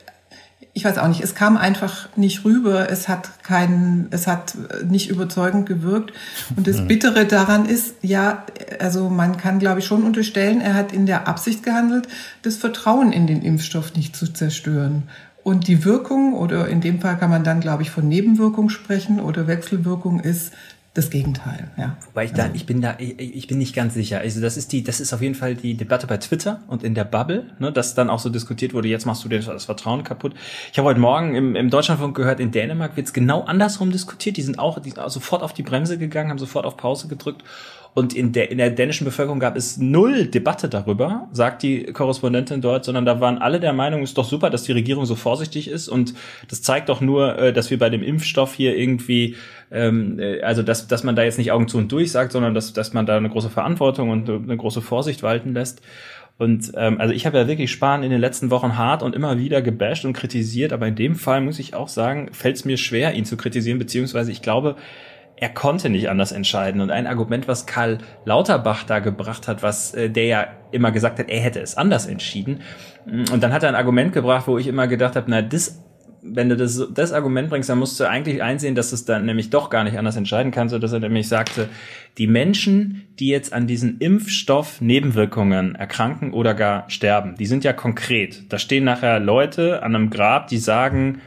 ich 0.75 0.85
weiß 0.85 0.97
auch 0.97 1.07
nicht, 1.07 1.21
es 1.21 1.35
kam 1.35 1.55
einfach 1.55 2.09
nicht 2.15 2.45
rüber, 2.45 2.89
es 2.89 3.07
hat 3.07 3.43
keinen, 3.43 4.07
es 4.09 4.25
hat 4.25 4.55
nicht 4.89 5.07
überzeugend 5.07 5.67
gewirkt. 5.67 6.13
Und 6.55 6.67
das 6.67 6.87
Bittere 6.87 7.25
daran 7.25 7.67
ist, 7.67 7.95
ja, 8.01 8.43
also 8.79 9.09
man 9.09 9.37
kann, 9.37 9.59
glaube 9.59 9.81
ich, 9.81 9.85
schon 9.85 10.03
unterstellen, 10.03 10.61
er 10.61 10.73
hat 10.73 10.91
in 10.91 11.05
der 11.05 11.27
Absicht 11.27 11.61
gehandelt, 11.61 12.07
das 12.41 12.55
Vertrauen 12.55 13.11
in 13.11 13.27
den 13.27 13.43
Impfstoff 13.43 13.93
nicht 13.95 14.15
zu 14.15 14.33
zerstören. 14.33 15.03
Und 15.43 15.67
die 15.67 15.85
Wirkung, 15.85 16.33
oder 16.33 16.67
in 16.67 16.81
dem 16.81 17.01
Fall 17.01 17.17
kann 17.17 17.29
man 17.29 17.43
dann, 17.43 17.59
glaube 17.59 17.83
ich, 17.83 17.91
von 17.91 18.07
Nebenwirkung 18.07 18.69
sprechen 18.69 19.19
oder 19.19 19.45
Wechselwirkung 19.45 20.21
ist 20.21 20.53
das 20.93 21.09
Gegenteil, 21.09 21.71
ja. 21.75 21.97
Weil 22.13 22.27
ich 22.27 22.33
da, 22.33 22.51
ich 22.53 22.67
bin 22.67 22.79
da, 22.79 22.95
ich, 22.99 23.19
ich 23.19 23.47
bin 23.47 23.57
nicht 23.57 23.73
ganz 23.73 23.95
sicher. 23.95 24.19
Also 24.19 24.41
das 24.41 24.57
ist 24.57 24.71
die, 24.71 24.83
das 24.83 24.99
ist 24.99 25.11
auf 25.11 25.23
jeden 25.23 25.33
Fall 25.33 25.55
die 25.55 25.73
Debatte 25.73 26.05
bei 26.05 26.17
Twitter 26.17 26.61
und 26.67 26.83
in 26.83 26.93
der 26.93 27.03
Bubble, 27.03 27.47
ne, 27.57 27.71
dass 27.71 27.95
dann 27.95 28.11
auch 28.11 28.19
so 28.19 28.29
diskutiert 28.29 28.75
wurde, 28.75 28.89
jetzt 28.89 29.07
machst 29.07 29.23
du 29.23 29.29
dir 29.29 29.39
das 29.39 29.65
Vertrauen 29.65 30.03
kaputt. 30.03 30.35
Ich 30.71 30.77
habe 30.77 30.87
heute 30.87 30.99
Morgen 30.99 31.33
im, 31.33 31.55
im 31.55 31.71
Deutschlandfunk 31.71 32.15
gehört, 32.15 32.39
in 32.39 32.51
Dänemark 32.51 32.95
wird 32.95 33.07
es 33.07 33.13
genau 33.13 33.41
andersrum 33.41 33.91
diskutiert. 33.91 34.37
Die 34.37 34.43
sind 34.43 34.59
auch, 34.59 34.79
die 34.79 34.91
sind 34.91 35.09
sofort 35.09 35.41
auf 35.41 35.53
die 35.53 35.63
Bremse 35.63 35.97
gegangen, 35.97 36.29
haben 36.29 36.37
sofort 36.37 36.65
auf 36.65 36.77
Pause 36.77 37.07
gedrückt 37.07 37.43
und 37.95 38.15
in 38.15 38.31
der, 38.31 38.49
in 38.49 38.57
der 38.57 38.71
dänischen 38.71 39.05
Bevölkerung 39.05 39.39
gab 39.39 39.55
es 39.55 39.77
null 39.77 40.25
Debatte 40.25 40.67
darüber, 40.67 41.27
sagt 41.31 41.61
die 41.61 41.83
Korrespondentin 41.83 42.59
dort, 42.61 42.85
sondern 42.85 43.05
da 43.05 43.19
waren 43.19 43.37
alle 43.37 43.59
der 43.59 43.73
Meinung, 43.73 44.01
ist 44.01 44.17
doch 44.17 44.25
super, 44.25 44.49
dass 44.49 44.63
die 44.63 44.71
Regierung 44.71 45.05
so 45.05 45.15
vorsichtig 45.15 45.67
ist. 45.67 45.89
Und 45.89 46.15
das 46.49 46.63
zeigt 46.63 46.89
doch 46.89 47.01
nur, 47.01 47.37
äh, 47.37 47.53
dass 47.53 47.69
wir 47.69 47.77
bei 47.77 47.91
dem 47.91 48.01
Impfstoff 48.01 48.55
hier 48.55 48.75
irgendwie, 48.75 49.35
ähm, 49.73 50.19
äh, 50.19 50.41
also 50.41 50.63
dass, 50.63 50.87
dass 50.87 51.03
man 51.03 51.15
da 51.15 51.23
jetzt 51.23 51.37
nicht 51.37 51.51
Augen 51.51 51.67
zu 51.67 51.77
und 51.77 51.91
durch 51.91 52.11
sagt, 52.11 52.31
sondern 52.31 52.53
dass, 52.53 52.73
dass 52.73 52.93
man 52.93 53.05
da 53.05 53.17
eine 53.17 53.29
große 53.29 53.49
Verantwortung 53.49 54.09
und 54.09 54.29
eine 54.29 54.55
große 54.55 54.81
Vorsicht 54.81 55.23
walten 55.23 55.53
lässt. 55.53 55.81
Und 56.37 56.71
ähm, 56.75 56.99
also 56.99 57.13
ich 57.13 57.25
habe 57.25 57.37
ja 57.37 57.47
wirklich 57.47 57.71
Spahn 57.71 58.03
in 58.03 58.09
den 58.09 58.21
letzten 58.21 58.49
Wochen 58.49 58.77
hart 58.77 59.03
und 59.03 59.15
immer 59.15 59.37
wieder 59.37 59.61
gebasht 59.61 60.05
und 60.05 60.13
kritisiert, 60.13 60.73
aber 60.73 60.87
in 60.87 60.95
dem 60.95 61.15
Fall 61.15 61.41
muss 61.41 61.59
ich 61.59 61.75
auch 61.75 61.87
sagen, 61.87 62.29
fällt 62.31 62.55
es 62.55 62.65
mir 62.65 62.77
schwer, 62.77 63.13
ihn 63.13 63.25
zu 63.25 63.37
kritisieren, 63.37 63.77
beziehungsweise 63.77 64.31
ich 64.31 64.41
glaube, 64.41 64.75
er 65.35 65.49
konnte 65.49 65.89
nicht 65.89 66.09
anders 66.09 66.31
entscheiden. 66.31 66.81
Und 66.81 66.91
ein 66.91 67.07
Argument, 67.07 67.47
was 67.47 67.65
Karl 67.65 67.99
Lauterbach 68.25 68.83
da 68.83 68.99
gebracht 68.99 69.47
hat, 69.47 69.63
was 69.63 69.93
äh, 69.93 70.09
der 70.09 70.25
ja 70.25 70.47
immer 70.71 70.91
gesagt 70.91 71.19
hat, 71.19 71.29
er 71.29 71.41
hätte 71.41 71.59
es 71.59 71.75
anders 71.75 72.05
entschieden. 72.05 72.61
Und 73.05 73.43
dann 73.43 73.51
hat 73.51 73.63
er 73.63 73.69
ein 73.69 73.75
Argument 73.75 74.13
gebracht, 74.13 74.47
wo 74.47 74.57
ich 74.57 74.67
immer 74.67 74.87
gedacht 74.87 75.15
habe, 75.15 75.29
na, 75.29 75.41
das 75.41 75.83
wenn 76.23 76.49
du 76.49 76.55
das, 76.55 76.81
das 76.93 77.11
Argument 77.11 77.49
bringst, 77.49 77.69
dann 77.69 77.79
musst 77.79 77.99
du 77.99 78.07
eigentlich 78.07 78.41
einsehen, 78.41 78.75
dass 78.75 78.91
es 78.91 79.05
dann 79.05 79.25
nämlich 79.25 79.49
doch 79.49 79.69
gar 79.69 79.83
nicht 79.83 79.97
anders 79.97 80.15
entscheiden 80.15 80.51
kannst, 80.51 80.73
dass 80.73 80.93
er 80.93 80.99
nämlich 80.99 81.27
sagte, 81.27 81.69
die 82.17 82.27
Menschen, 82.27 83.07
die 83.19 83.27
jetzt 83.27 83.53
an 83.53 83.67
diesen 83.67 83.97
Impfstoff 83.99 84.79
Nebenwirkungen 84.81 85.75
erkranken 85.75 86.31
oder 86.33 86.53
gar 86.53 86.89
sterben, 86.89 87.35
die 87.35 87.45
sind 87.45 87.63
ja 87.63 87.73
konkret. 87.73 88.43
Da 88.49 88.57
stehen 88.57 88.85
nachher 88.85 89.19
Leute 89.19 89.83
an 89.83 89.95
einem 89.95 90.09
Grab, 90.09 90.47
die 90.47 90.57
sagen, 90.57 91.21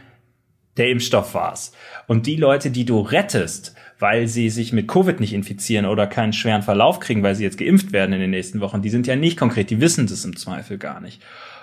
der 0.77 0.91
Impfstoff 0.91 1.35
war's. 1.35 1.73
Und 2.07 2.27
die 2.27 2.37
Leute, 2.37 2.71
die 2.71 2.85
du 2.85 3.01
rettest, 3.01 3.75
weil 3.99 4.29
sie 4.29 4.51
sich 4.51 4.73
mit 4.73 4.89
Covid 4.89 5.21
nicht 5.21 5.33
infizieren 5.33 5.87
oder 5.87 6.07
keinen 6.07 6.33
schweren 6.33 6.63
Verlauf 6.63 7.01
kriegen, 7.01 7.23
weil 7.23 7.35
sie 7.35 7.45
jetzt 7.45 7.59
geimpft 7.59 7.93
werden 7.93 8.13
in 8.13 8.21
den 8.21 8.31
nächsten 8.31 8.61
Wochen, 8.61 8.83
die 8.83 8.91
sind 8.91 9.07
ja 9.07 9.17
nicht 9.17 9.39
konkret, 9.39 9.71
die 9.71 9.81
wissen 9.81 10.07
das 10.07 10.25
im 10.25 10.37
Zweifel 10.37 10.79
gar 10.79 11.01
nicht. 11.01 11.23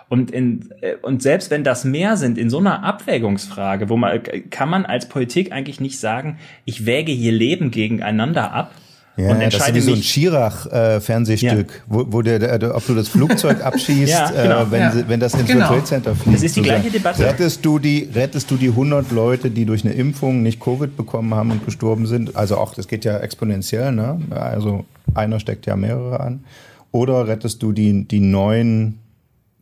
Und, 0.09 0.31
in, 0.31 0.69
äh, 0.81 0.95
und 1.01 1.21
selbst 1.21 1.51
wenn 1.51 1.63
das 1.63 1.85
mehr 1.85 2.17
sind, 2.17 2.37
in 2.37 2.49
so 2.49 2.59
einer 2.59 2.83
Abwägungsfrage, 2.83 3.89
wo 3.89 3.97
man, 3.97 4.21
kann 4.49 4.69
man 4.69 4.85
als 4.85 5.09
Politik 5.09 5.51
eigentlich 5.51 5.79
nicht 5.79 5.99
sagen, 5.99 6.37
ich 6.65 6.85
wäge 6.85 7.11
hier 7.11 7.31
Leben 7.31 7.71
gegeneinander 7.71 8.51
ab, 8.51 8.71
ja, 9.15 9.29
und 9.29 9.41
das 9.41 9.55
ist 9.55 9.75
wie 9.75 9.79
so 9.79 9.93
ein 9.93 10.01
Schirach-Fernsehstück, 10.01 11.69
äh, 11.69 11.73
ja. 11.75 11.83
wo, 11.85 12.05
wo 12.09 12.21
der, 12.23 12.39
der, 12.39 12.75
ob 12.75 12.85
du 12.87 12.95
das 12.95 13.09
Flugzeug 13.09 13.61
abschießt, 13.63 14.11
ja, 14.11 14.31
äh, 14.31 14.43
genau. 14.43 14.63
äh, 14.63 14.71
wenn, 14.71 14.81
ja. 14.81 15.03
wenn 15.07 15.19
das 15.19 15.35
ins 15.35 15.45
genau. 15.45 15.69
World 15.69 15.69
Trade 15.69 15.83
Center 15.83 16.15
fliegt. 16.15 16.35
Das 16.35 16.43
ist 16.43 16.55
die 16.55 16.63
gleiche 16.63 16.89
Debatte. 16.89 17.23
Rettest 17.23 17.63
du 17.63 17.77
die, 17.77 18.09
rettest 18.13 18.49
du 18.49 18.57
die 18.57 18.69
100 18.69 19.11
Leute, 19.11 19.51
die 19.51 19.65
durch 19.65 19.85
eine 19.85 19.93
Impfung 19.93 20.41
nicht 20.41 20.59
Covid 20.59 20.97
bekommen 20.97 21.35
haben 21.35 21.51
und 21.51 21.63
gestorben 21.63 22.07
sind? 22.07 22.35
Also 22.35 22.57
auch, 22.57 22.73
das 22.73 22.87
geht 22.87 23.05
ja 23.05 23.19
exponentiell, 23.19 23.91
ne? 23.91 24.19
Also 24.31 24.85
einer 25.13 25.39
steckt 25.39 25.67
ja 25.67 25.75
mehrere 25.75 26.19
an. 26.19 26.43
Oder 26.91 27.27
rettest 27.27 27.61
du 27.61 27.71
die, 27.71 28.07
die 28.07 28.19
neun 28.19 28.99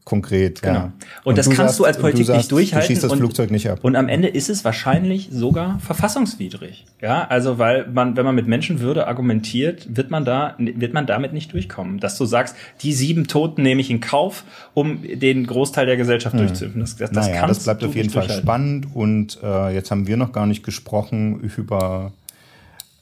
konkret. 0.04 0.62
Genau. 0.62 0.74
Ja. 0.74 0.84
Und, 0.84 0.94
und 1.24 1.38
das 1.38 1.46
kannst 1.46 1.58
sagst, 1.58 1.80
du 1.80 1.86
als 1.86 1.98
Politik 1.98 2.22
du 2.22 2.26
sagst, 2.26 2.38
nicht 2.40 2.52
durchhalten. 2.52 2.88
Du 2.88 2.94
schießt 2.94 3.04
das 3.04 3.12
und, 3.12 3.20
Flugzeug 3.20 3.52
nicht 3.52 3.70
ab. 3.70 3.80
Und 3.82 3.96
am 3.96 4.10
Ende 4.10 4.28
ist 4.28 4.50
es 4.50 4.66
wahrscheinlich 4.66 5.30
sogar 5.32 5.80
verfassungswidrig. 5.80 6.86
Ja, 7.02 7.28
also 7.28 7.60
weil 7.60 7.88
man, 7.88 8.18
wenn 8.18 8.26
man 8.26 8.36
mit 8.36 8.48
Menschenwürde 8.48 9.08
argumentiert, 9.08 9.96
wird 9.96 10.10
man 10.10 10.26
da, 10.26 10.56
wird 10.58 10.94
man 10.94 11.06
damit 11.06 11.34
nicht 11.34 11.54
durchkommen. 11.54 12.00
Dass 12.00 12.18
du 12.18 12.26
sagst, 12.26 12.56
die 12.82 12.94
sieben 12.94 13.28
Toten 13.28 13.62
nehme 13.62 13.82
ich 13.82 13.92
in 13.92 14.02
Kauf, 14.02 14.44
um 14.74 15.04
den 15.04 15.46
Großteil 15.46 15.86
der 15.86 15.98
Gesellschaft 15.98 16.34
hm. 16.34 16.48
durchzuimpfen. 16.48 16.82
Das, 16.82 16.96
das, 16.96 17.12
naja, 17.12 17.46
das 17.46 17.64
bleibt 17.64 17.84
auf 17.84 17.96
jeden 17.96 18.10
Fall 18.10 18.30
spannend. 18.30 18.88
Und 18.94 19.40
äh, 19.44 19.74
jetzt 19.74 19.92
haben 19.92 20.08
wir 20.08 20.18
noch 20.18 20.32
gar 20.32 20.48
nicht 20.48 20.64
gesprochen 20.64 21.40
über 21.40 22.12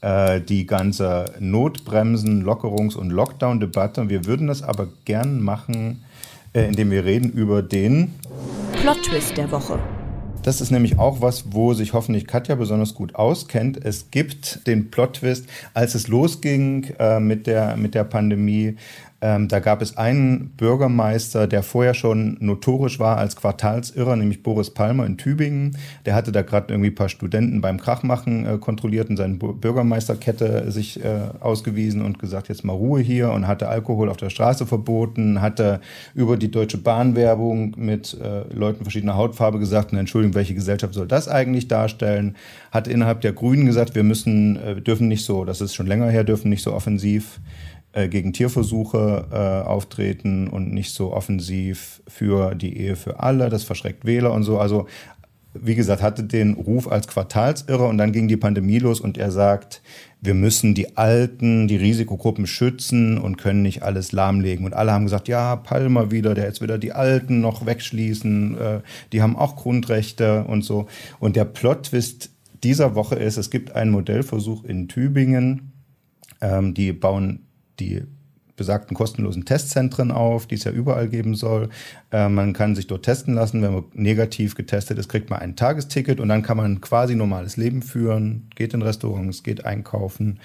äh, 0.02 0.40
die 0.40 0.66
ganze 0.66 1.32
Notbremsen, 1.40 2.44
Lockerungs- 2.44 2.96
und 2.96 3.10
Lockdown-Debatte. 3.10 4.08
Wir 4.10 4.26
würden 4.26 4.48
das 4.48 4.62
aber 4.62 4.88
gern 5.04 5.40
machen 5.40 6.02
äh, 6.52 6.66
in 6.66 6.72
dem 6.72 6.90
wir 6.90 7.04
reden 7.04 7.30
über 7.30 7.62
den 7.62 8.14
Plot-Twist 8.80 9.36
der 9.36 9.50
Woche. 9.50 9.78
Das 10.42 10.62
ist 10.62 10.70
nämlich 10.70 10.98
auch 10.98 11.20
was, 11.20 11.52
wo 11.52 11.74
sich 11.74 11.92
hoffentlich 11.92 12.26
Katja 12.26 12.54
besonders 12.54 12.94
gut 12.94 13.14
auskennt. 13.14 13.84
Es 13.84 14.10
gibt 14.10 14.66
den 14.66 14.90
Plot-Twist, 14.90 15.46
als 15.74 15.94
es 15.94 16.08
losging 16.08 16.94
äh, 16.98 17.20
mit, 17.20 17.46
der, 17.46 17.76
mit 17.76 17.94
der 17.94 18.04
Pandemie, 18.04 18.76
ähm, 19.22 19.48
da 19.48 19.58
gab 19.58 19.82
es 19.82 19.98
einen 19.98 20.50
Bürgermeister, 20.56 21.46
der 21.46 21.62
vorher 21.62 21.92
schon 21.92 22.38
notorisch 22.40 22.98
war 22.98 23.18
als 23.18 23.36
Quartalsirrer, 23.36 24.16
nämlich 24.16 24.42
Boris 24.42 24.70
Palmer 24.70 25.04
in 25.04 25.18
Tübingen. 25.18 25.76
Der 26.06 26.14
hatte 26.14 26.32
da 26.32 26.40
gerade 26.40 26.72
irgendwie 26.72 26.90
ein 26.90 26.94
paar 26.94 27.10
Studenten 27.10 27.60
beim 27.60 27.78
Krachmachen 27.78 28.46
äh, 28.46 28.58
kontrolliert 28.58 29.10
und 29.10 29.18
seine 29.18 29.34
Bürgermeisterkette 29.34 30.70
sich 30.72 31.04
äh, 31.04 31.20
ausgewiesen 31.40 32.02
und 32.02 32.18
gesagt, 32.18 32.48
jetzt 32.48 32.64
mal 32.64 32.72
Ruhe 32.72 33.00
hier 33.00 33.30
und 33.30 33.46
hatte 33.46 33.68
Alkohol 33.68 34.08
auf 34.08 34.16
der 34.16 34.30
Straße 34.30 34.64
verboten, 34.66 35.42
hatte 35.42 35.80
über 36.14 36.38
die 36.38 36.50
Deutsche 36.50 36.78
Bahnwerbung 36.78 37.74
mit 37.76 38.16
äh, 38.18 38.42
Leuten 38.54 38.84
verschiedener 38.84 39.16
Hautfarbe 39.16 39.58
gesagt, 39.58 39.92
Entschuldigung, 39.92 40.34
welche 40.34 40.54
Gesellschaft 40.54 40.94
soll 40.94 41.06
das 41.06 41.28
eigentlich 41.28 41.68
darstellen? 41.68 42.36
Hat 42.70 42.88
innerhalb 42.88 43.20
der 43.20 43.32
Grünen 43.32 43.66
gesagt, 43.66 43.94
wir 43.94 44.02
müssen, 44.02 44.56
äh, 44.56 44.80
dürfen 44.80 45.08
nicht 45.08 45.26
so, 45.26 45.44
das 45.44 45.60
ist 45.60 45.74
schon 45.74 45.86
länger 45.86 46.08
her, 46.08 46.24
dürfen 46.24 46.48
nicht 46.48 46.62
so 46.62 46.72
offensiv 46.72 47.40
äh, 47.92 48.08
gegen 48.08 48.32
Tierversuche 48.32 49.26
äh, 49.32 49.68
auftreten 49.68 50.48
und 50.48 50.72
nicht 50.72 50.94
so 50.94 51.12
offensiv 51.12 52.02
für 52.06 52.54
die 52.54 52.76
Ehe 52.76 52.96
für 52.96 53.20
alle. 53.20 53.48
Das 53.48 53.64
verschreckt 53.64 54.04
Wähler 54.04 54.32
und 54.32 54.44
so. 54.44 54.58
Also 54.58 54.86
wie 55.52 55.74
gesagt, 55.74 56.02
hatte 56.02 56.22
den 56.22 56.54
Ruf 56.54 56.86
als 56.86 57.08
Quartalsirrer 57.08 57.88
und 57.88 57.98
dann 57.98 58.12
ging 58.12 58.28
die 58.28 58.36
Pandemie 58.36 58.78
los 58.78 59.00
und 59.00 59.18
er 59.18 59.32
sagt, 59.32 59.82
wir 60.20 60.34
müssen 60.34 60.74
die 60.74 60.96
Alten, 60.96 61.66
die 61.66 61.76
Risikogruppen 61.76 62.46
schützen 62.46 63.18
und 63.18 63.36
können 63.36 63.62
nicht 63.62 63.82
alles 63.82 64.12
lahmlegen. 64.12 64.64
Und 64.64 64.74
alle 64.74 64.92
haben 64.92 65.04
gesagt, 65.04 65.28
ja, 65.28 65.56
Palmer 65.56 66.10
wieder, 66.10 66.34
der 66.34 66.44
jetzt 66.44 66.60
wieder 66.60 66.78
die 66.78 66.92
Alten 66.92 67.40
noch 67.40 67.66
wegschließen, 67.66 68.58
äh, 68.58 68.80
die 69.12 69.22
haben 69.22 69.34
auch 69.34 69.56
Grundrechte 69.56 70.44
und 70.44 70.62
so. 70.62 70.86
Und 71.18 71.36
der 71.36 71.46
Plot-Twist 71.46 72.30
dieser 72.62 72.94
Woche 72.94 73.16
ist, 73.16 73.36
es 73.36 73.50
gibt 73.50 73.74
einen 73.74 73.90
Modellversuch 73.90 74.64
in 74.64 74.88
Tübingen, 74.88 75.72
ähm, 76.40 76.74
die 76.74 76.92
bauen 76.92 77.46
die 77.80 78.02
besagten 78.60 78.94
kostenlosen 78.94 79.46
Testzentren 79.46 80.10
auf, 80.10 80.46
die 80.46 80.56
es 80.56 80.64
ja 80.64 80.70
überall 80.70 81.08
geben 81.08 81.34
soll. 81.34 81.70
Äh, 82.12 82.28
man 82.28 82.52
kann 82.52 82.74
sich 82.74 82.86
dort 82.86 83.04
testen 83.04 83.32
lassen. 83.32 83.62
Wenn 83.62 83.72
man 83.72 83.84
negativ 83.94 84.54
getestet 84.54 84.98
ist, 84.98 85.08
kriegt 85.08 85.30
man 85.30 85.38
ein 85.38 85.56
Tagesticket 85.56 86.20
und 86.20 86.28
dann 86.28 86.42
kann 86.42 86.58
man 86.58 86.82
quasi 86.82 87.14
normales 87.14 87.56
Leben 87.56 87.80
führen, 87.80 88.50
geht 88.56 88.74
in 88.74 88.82
Restaurants, 88.82 89.42
geht 89.42 89.64
einkaufen. 89.64 90.40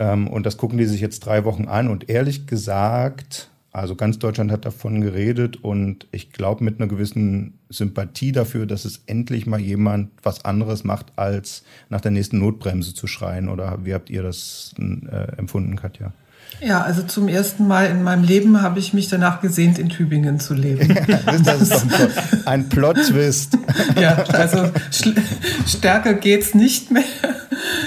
Ähm, 0.00 0.26
und 0.26 0.46
das 0.46 0.56
gucken 0.56 0.78
die 0.78 0.84
sich 0.84 1.00
jetzt 1.00 1.20
drei 1.20 1.44
Wochen 1.44 1.66
an. 1.66 1.88
Und 1.88 2.10
ehrlich 2.10 2.48
gesagt, 2.48 3.50
also 3.70 3.94
ganz 3.94 4.18
Deutschland 4.18 4.50
hat 4.50 4.64
davon 4.64 5.00
geredet 5.00 5.62
und 5.62 6.08
ich 6.10 6.32
glaube 6.32 6.64
mit 6.64 6.80
einer 6.80 6.88
gewissen 6.88 7.58
Sympathie 7.68 8.32
dafür, 8.32 8.66
dass 8.66 8.84
es 8.84 9.02
endlich 9.06 9.46
mal 9.46 9.60
jemand 9.60 10.10
was 10.24 10.44
anderes 10.44 10.82
macht, 10.82 11.12
als 11.14 11.62
nach 11.88 12.00
der 12.00 12.10
nächsten 12.10 12.40
Notbremse 12.40 12.94
zu 12.94 13.06
schreien. 13.06 13.48
Oder 13.48 13.84
wie 13.84 13.94
habt 13.94 14.10
ihr 14.10 14.24
das 14.24 14.74
äh, 14.78 15.36
empfunden, 15.36 15.76
Katja? 15.76 16.12
Ja, 16.60 16.80
also 16.80 17.02
zum 17.02 17.28
ersten 17.28 17.66
Mal 17.66 17.86
in 17.86 18.02
meinem 18.02 18.24
Leben 18.24 18.62
habe 18.62 18.78
ich 18.78 18.94
mich 18.94 19.08
danach 19.08 19.40
gesehnt, 19.40 19.78
in 19.78 19.90
Tübingen 19.90 20.40
zu 20.40 20.54
leben. 20.54 20.96
das 21.44 21.60
ist 21.60 21.72
doch 21.72 22.46
ein 22.46 22.68
Plot-Twist. 22.68 23.58
ja, 24.00 24.24
also 24.32 24.70
stärker 25.66 26.14
geht's 26.14 26.54
nicht 26.54 26.90
mehr. 26.90 27.02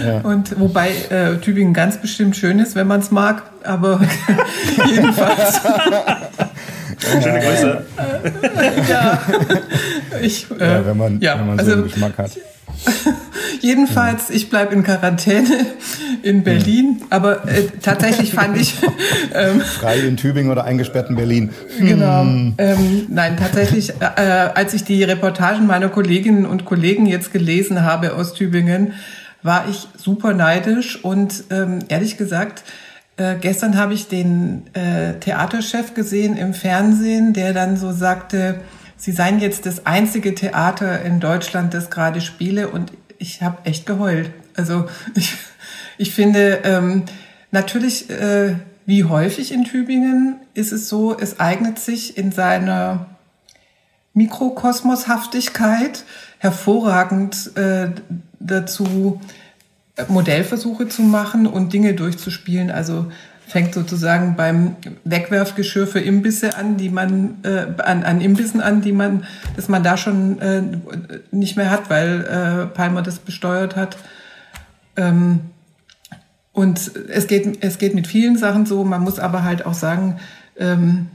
Ja. 0.05 0.19
Und 0.19 0.59
wobei 0.59 0.91
äh, 1.09 1.37
Tübingen 1.37 1.73
ganz 1.73 1.97
bestimmt 1.97 2.35
schön 2.35 2.59
ist, 2.59 2.75
wenn 2.75 2.87
man 2.87 2.99
es 2.99 3.09
mag, 3.09 3.43
aber 3.63 4.01
jedenfalls. 4.87 5.59
Schöne 6.99 7.39
Grüße. 7.39 7.85
ja, 8.89 9.21
ich, 10.21 10.47
äh, 10.59 10.65
ja, 10.65 10.85
wenn 10.85 10.97
man, 10.97 11.19
ja, 11.19 11.39
wenn 11.39 11.47
man 11.47 11.57
so 11.57 11.63
also, 11.63 11.73
einen 11.73 11.83
Geschmack 11.83 12.17
hat. 12.17 12.31
Jedenfalls, 13.61 14.29
ich 14.29 14.49
bleibe 14.49 14.73
in 14.73 14.83
Quarantäne 14.83 15.65
in 16.23 16.43
Berlin, 16.43 17.01
aber 17.09 17.47
äh, 17.47 17.67
tatsächlich 17.81 18.33
fand 18.33 18.59
ich... 18.59 18.75
Ähm, 19.33 19.61
Frei 19.61 19.99
in 19.99 20.17
Tübingen 20.17 20.51
oder 20.51 20.63
eingesperrt 20.63 21.09
in 21.09 21.15
Berlin. 21.15 21.49
Genau. 21.79 22.21
Hm. 22.21 22.53
Ähm, 22.57 23.05
nein, 23.09 23.37
tatsächlich, 23.37 23.93
äh, 23.99 24.21
als 24.21 24.73
ich 24.73 24.83
die 24.83 25.03
Reportagen 25.03 25.67
meiner 25.67 25.89
Kolleginnen 25.89 26.45
und 26.45 26.65
Kollegen 26.65 27.05
jetzt 27.05 27.33
gelesen 27.33 27.83
habe 27.83 28.15
aus 28.15 28.33
Tübingen, 28.33 28.93
war 29.43 29.65
ich 29.69 29.87
super 29.97 30.33
neidisch 30.33 31.03
und 31.03 31.43
ähm, 31.51 31.79
ehrlich 31.89 32.17
gesagt, 32.17 32.63
äh, 33.17 33.35
gestern 33.39 33.77
habe 33.77 33.93
ich 33.93 34.07
den 34.07 34.63
äh, 34.73 35.13
Theaterchef 35.19 35.93
gesehen 35.93 36.37
im 36.37 36.53
Fernsehen, 36.53 37.33
der 37.33 37.53
dann 37.53 37.77
so 37.77 37.91
sagte, 37.91 38.61
Sie 38.99 39.11
seien 39.11 39.39
jetzt 39.39 39.67
das 39.67 39.85
einzige 39.85 40.33
Theater 40.33 41.03
in 41.03 41.19
Deutschland, 41.19 41.73
das 41.75 41.91
gerade 41.91 42.19
spiele 42.19 42.67
und 42.69 42.91
ich 43.19 43.41
habe 43.41 43.65
echt 43.65 43.86
geheult. 43.86 44.32
Also 44.56 44.88
ich, 45.15 45.34
Ich 45.97 46.13
finde, 46.13 46.62
ähm, 46.63 47.03
natürlich, 47.51 48.10
äh, 48.10 48.56
wie 48.86 49.03
häufig 49.03 49.51
in 49.51 49.63
Tübingen 49.63 50.38
ist 50.53 50.71
es 50.71 50.88
so, 50.88 51.17
es 51.17 51.39
eignet 51.39 51.80
sich 51.80 52.17
in 52.17 52.32
seiner 52.32 53.08
Mikrokosmoshaftigkeit 54.13 56.06
hervorragend 56.38 57.56
äh, 57.58 57.89
dazu, 58.39 59.19
Modellversuche 60.08 60.88
zu 60.88 61.01
machen 61.01 61.47
und 61.47 61.73
Dinge 61.73 61.95
durchzuspielen. 61.95 62.69
Also 62.69 63.12
fängt 63.47 63.73
sozusagen 63.73 64.36
beim 64.36 64.75
Wegwerfgeschirr 65.05 65.88
für 65.88 65.99
Imbisse 65.99 66.57
an, 66.57 66.77
die 66.77 66.89
man 66.89 67.38
äh, 67.43 67.81
an, 67.81 68.03
an 68.03 68.19
Imbissen 68.19 68.60
an, 68.60 68.81
die 68.81 68.91
man, 68.91 69.23
dass 69.55 69.69
man 69.69 69.83
da 69.83 69.95
schon 69.95 70.39
äh, 70.39 70.63
nicht 71.31 71.55
mehr 71.55 71.71
hat, 71.71 71.89
weil 71.89 72.25
äh, 72.25 72.65
Palmer 72.67 73.01
das 73.01 73.19
besteuert 73.19 73.75
hat. 73.75 73.97
Ähm, 74.97 75.39
und 76.51 76.91
es 77.07 77.27
geht, 77.27 77.63
es 77.63 77.77
geht 77.77 77.95
mit 77.95 78.07
vielen 78.07 78.38
Sachen 78.38 78.65
so. 78.65 78.83
Man 78.83 79.01
muss 79.01 79.19
aber 79.19 79.43
halt 79.43 79.65
auch 79.65 79.75
sagen, 79.75 80.19
ähm, 80.57 81.07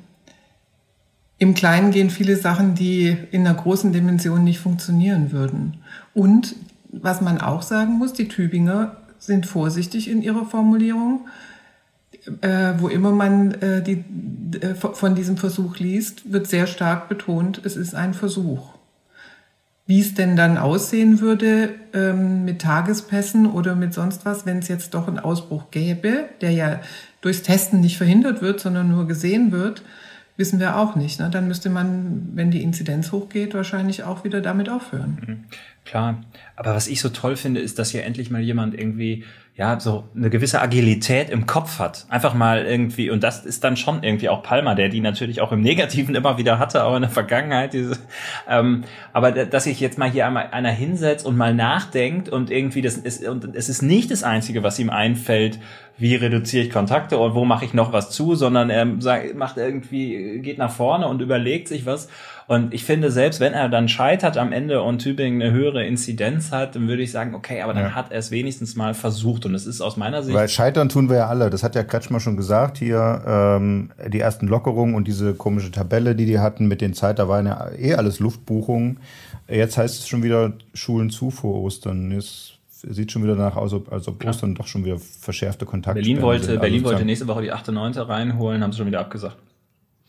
im 1.39 1.55
Kleinen 1.55 1.91
gehen 1.91 2.11
viele 2.11 2.37
Sachen, 2.37 2.77
die 2.77 3.17
in 3.33 3.47
einer 3.47 3.57
großen 3.57 3.93
Dimension 3.93 4.45
nicht 4.45 4.61
funktionieren 4.61 5.33
würden. 5.33 5.79
Und 6.15 6.55
was 6.93 7.21
man 7.21 7.41
auch 7.41 7.63
sagen 7.63 7.95
muss, 7.95 8.13
die 8.13 8.29
Tübinger 8.29 8.97
sind 9.19 9.47
vorsichtig 9.47 10.09
in 10.09 10.23
ihrer 10.23 10.45
Formulierung. 10.45 11.27
Äh, 12.41 12.75
wo 12.79 12.89
immer 12.89 13.11
man 13.11 13.53
äh, 13.55 13.83
die, 13.83 14.05
äh, 14.61 14.75
von 14.75 15.15
diesem 15.15 15.37
Versuch 15.37 15.79
liest, 15.79 16.33
wird 16.33 16.47
sehr 16.47 16.69
stark 16.69 17.09
betont, 17.09 17.61
es 17.65 17.77
ist 17.77 17.95
ein 17.95 18.15
Versuch. 18.15 18.75
Wie 19.87 20.01
es 20.01 20.15
denn 20.15 20.37
dann 20.37 20.57
aussehen 20.57 21.21
würde 21.21 21.71
ähm, 21.93 22.45
mit 22.45 22.63
Tagespässen 22.63 23.47
oder 23.47 23.75
mit 23.75 23.93
sonst 23.93 24.25
was, 24.25 24.47
wenn 24.47 24.59
es 24.59 24.69
jetzt 24.69 24.95
doch 24.95 25.09
einen 25.09 25.19
Ausbruch 25.19 25.73
gäbe, 25.73 26.27
der 26.41 26.53
ja 26.53 26.81
durchs 27.23 27.43
Testen 27.43 27.81
nicht 27.81 27.99
verhindert 27.99 28.41
wird, 28.41 28.61
sondern 28.61 28.89
nur 28.89 29.09
gesehen 29.09 29.51
wird, 29.51 29.83
wissen 30.37 30.61
wir 30.61 30.77
auch 30.77 30.95
nicht. 30.95 31.19
Ne? 31.19 31.29
Dann 31.31 31.49
müsste 31.49 31.71
man, 31.71 32.31
wenn 32.35 32.51
die 32.51 32.63
Inzidenz 32.63 33.11
hochgeht, 33.11 33.55
wahrscheinlich 33.55 34.05
auch 34.05 34.25
wieder 34.25 34.41
damit 34.41 34.69
aufhören. 34.69 35.19
Mhm. 35.27 35.45
Klar. 35.85 36.23
Aber 36.57 36.75
was 36.75 36.87
ich 36.87 37.01
so 37.01 37.09
toll 37.09 37.37
finde, 37.37 37.61
ist, 37.61 37.79
dass 37.79 37.91
hier 37.91 38.05
endlich 38.05 38.31
mal 38.31 38.41
jemand 38.41 38.79
irgendwie 38.79 39.25
ja, 39.55 39.79
so 39.79 40.05
eine 40.17 40.31
gewisse 40.31 40.63
Agilität 40.63 41.29
im 41.29 41.45
Kopf 41.45 41.79
hat. 41.79 42.07
Einfach 42.09 42.33
mal 42.33 42.65
irgendwie, 42.65 43.11
und 43.11 43.23
das 43.23 43.45
ist 43.45 43.63
dann 43.63 43.77
schon 43.77 44.03
irgendwie 44.03 44.31
auch 44.31 44.43
Palmer, 44.43 44.75
der 44.75 44.89
die 44.89 45.01
natürlich 45.01 45.43
auch 45.43 45.53
im 45.53 45.61
Negativen 45.61 46.15
immer 46.15 46.39
wieder 46.39 46.59
hatte, 46.59 46.85
auch 46.85 46.97
in 46.97 47.03
der 47.03 47.11
Vergangenheit. 47.11 47.75
Diese, 47.75 47.99
ähm, 48.49 48.85
aber 49.13 49.31
dass 49.31 49.65
sich 49.65 49.79
jetzt 49.79 49.99
mal 49.99 50.11
hier 50.11 50.27
einmal 50.27 50.49
einer 50.53 50.71
hinsetzt 50.71 51.27
und 51.27 51.37
mal 51.37 51.53
nachdenkt 51.53 52.31
und 52.31 52.51
irgendwie 52.51 52.81
das 52.81 52.97
ist, 52.97 53.27
und 53.29 53.55
es 53.55 53.69
ist 53.69 53.83
nicht 53.83 54.11
das 54.11 54.23
Einzige, 54.23 54.63
was 54.63 54.79
ihm 54.79 54.89
einfällt, 54.89 55.59
wie 55.99 56.15
reduziere 56.15 56.65
ich 56.65 56.71
Kontakte 56.71 57.19
und 57.19 57.35
wo 57.35 57.45
mache 57.45 57.67
ich 57.67 57.75
noch 57.75 57.93
was 57.93 58.11
zu, 58.11 58.35
sondern 58.35 58.71
er 58.71 58.87
macht 58.87 59.59
irgendwie, 59.59 60.41
geht 60.41 60.57
nach 60.57 60.73
vorne 60.73 61.07
und 61.07 61.21
überlegt 61.21 61.69
sich 61.69 61.85
was. 61.85 62.09
Und 62.47 62.75
ich 62.75 62.85
finde, 62.85 63.11
selbst 63.11 63.41
wenn 63.41 63.53
er 63.53 63.69
dann 63.69 63.89
scheitert 63.89 64.37
am 64.37 64.53
Ende 64.53 64.83
und 64.83 64.99
Tübingen 65.01 65.41
eine 65.41 65.53
höhere 65.53 65.85
Inzidenz 65.87 66.53
hat, 66.53 66.75
dann 66.75 66.89
würde 66.89 67.03
ich 67.03 67.13
sagen, 67.13 67.35
okay, 67.35 67.63
aber 67.63 67.75
dann 67.75 67.85
ja. 67.85 67.95
hat 67.95 68.11
er 68.11 68.19
es 68.19 68.31
wenigstens 68.31 68.77
mal 68.77 68.95
versucht. 68.95 69.47
Und 69.47 69.55
es 69.55 69.67
ist 69.67 69.81
aus 69.81 69.97
meiner 69.97 70.23
Sicht. 70.23 70.37
Weil 70.37 70.49
scheitern 70.49 70.89
tun 70.89 71.09
wir 71.09 71.17
ja 71.17 71.29
alle. 71.29 71.51
Das 71.51 71.63
hat 71.63 71.75
ja 71.75 71.85
Kretschmer 71.85 72.21
schon 72.21 72.37
gesagt 72.37 72.79
hier. 72.79 73.23
Ähm, 73.27 73.91
die 74.09 74.21
ersten 74.21 74.47
Lockerungen 74.47 74.95
und 74.95 75.09
diese 75.09 75.35
komische 75.35 75.71
Tabelle, 75.71 76.15
die 76.15 76.27
die 76.27 76.39
hatten 76.39 76.67
mit 76.67 76.81
den 76.81 76.95
Zeit, 76.95 77.19
da 77.19 77.29
waren 77.29 77.47
ja 77.47 77.71
eh 77.79 77.95
alles 77.95 78.21
Luftbuchungen. 78.21 78.99
Jetzt 79.49 79.77
heißt 79.77 80.01
es 80.01 80.09
schon 80.09 80.23
wieder 80.23 80.53
Schulen 80.75 81.11
zu 81.11 81.31
vor 81.31 81.63
Ostern. 81.63 82.11
Jetzt 82.11 82.59
sieht 82.71 83.13
schon 83.13 83.23
wieder 83.23 83.37
danach 83.37 83.57
aus, 83.57 83.75
als 83.91 84.09
ob 84.09 84.25
Ostern 84.25 84.55
doch 84.55 84.67
schon 84.67 84.85
wieder 84.85 84.99
verschärfte 84.99 85.67
Kontakte 85.67 86.01
Berlin 86.01 86.21
wollte, 86.21 86.47
sind. 86.47 86.61
Berlin 86.61 86.81
also 86.81 86.93
wollte 86.93 87.05
nächste 87.05 87.29
Woche 87.29 87.43
die 87.43 87.53
8. 87.53 87.69
und 87.69 87.75
9. 87.77 87.93
reinholen, 87.95 88.63
haben 88.63 88.73
sie 88.73 88.79
schon 88.79 88.87
wieder 88.89 89.01
abgesagt 89.01 89.37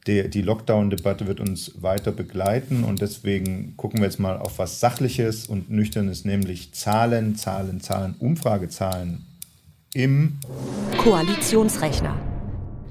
die, 0.08 0.30
die 0.30 0.42
Lockdown-Debatte 0.42 1.28
wird 1.28 1.40
uns 1.40 1.82
weiter 1.82 2.12
begleiten 2.12 2.84
und 2.84 3.02
deswegen 3.02 3.76
gucken 3.78 4.00
wir 4.00 4.06
jetzt 4.06 4.20
mal 4.20 4.38
auf 4.38 4.60
was 4.60 4.80
Sachliches 4.80 5.48
und 5.48 5.70
Nüchternes, 5.70 6.26
nämlich 6.26 6.74
Zahlen, 6.74 7.36
Zahlen, 7.36 7.82
Zahlen, 7.82 8.16
Umfragezahlen 8.20 9.26
im 9.94 10.40
Koalitionsrechner. 10.98 12.18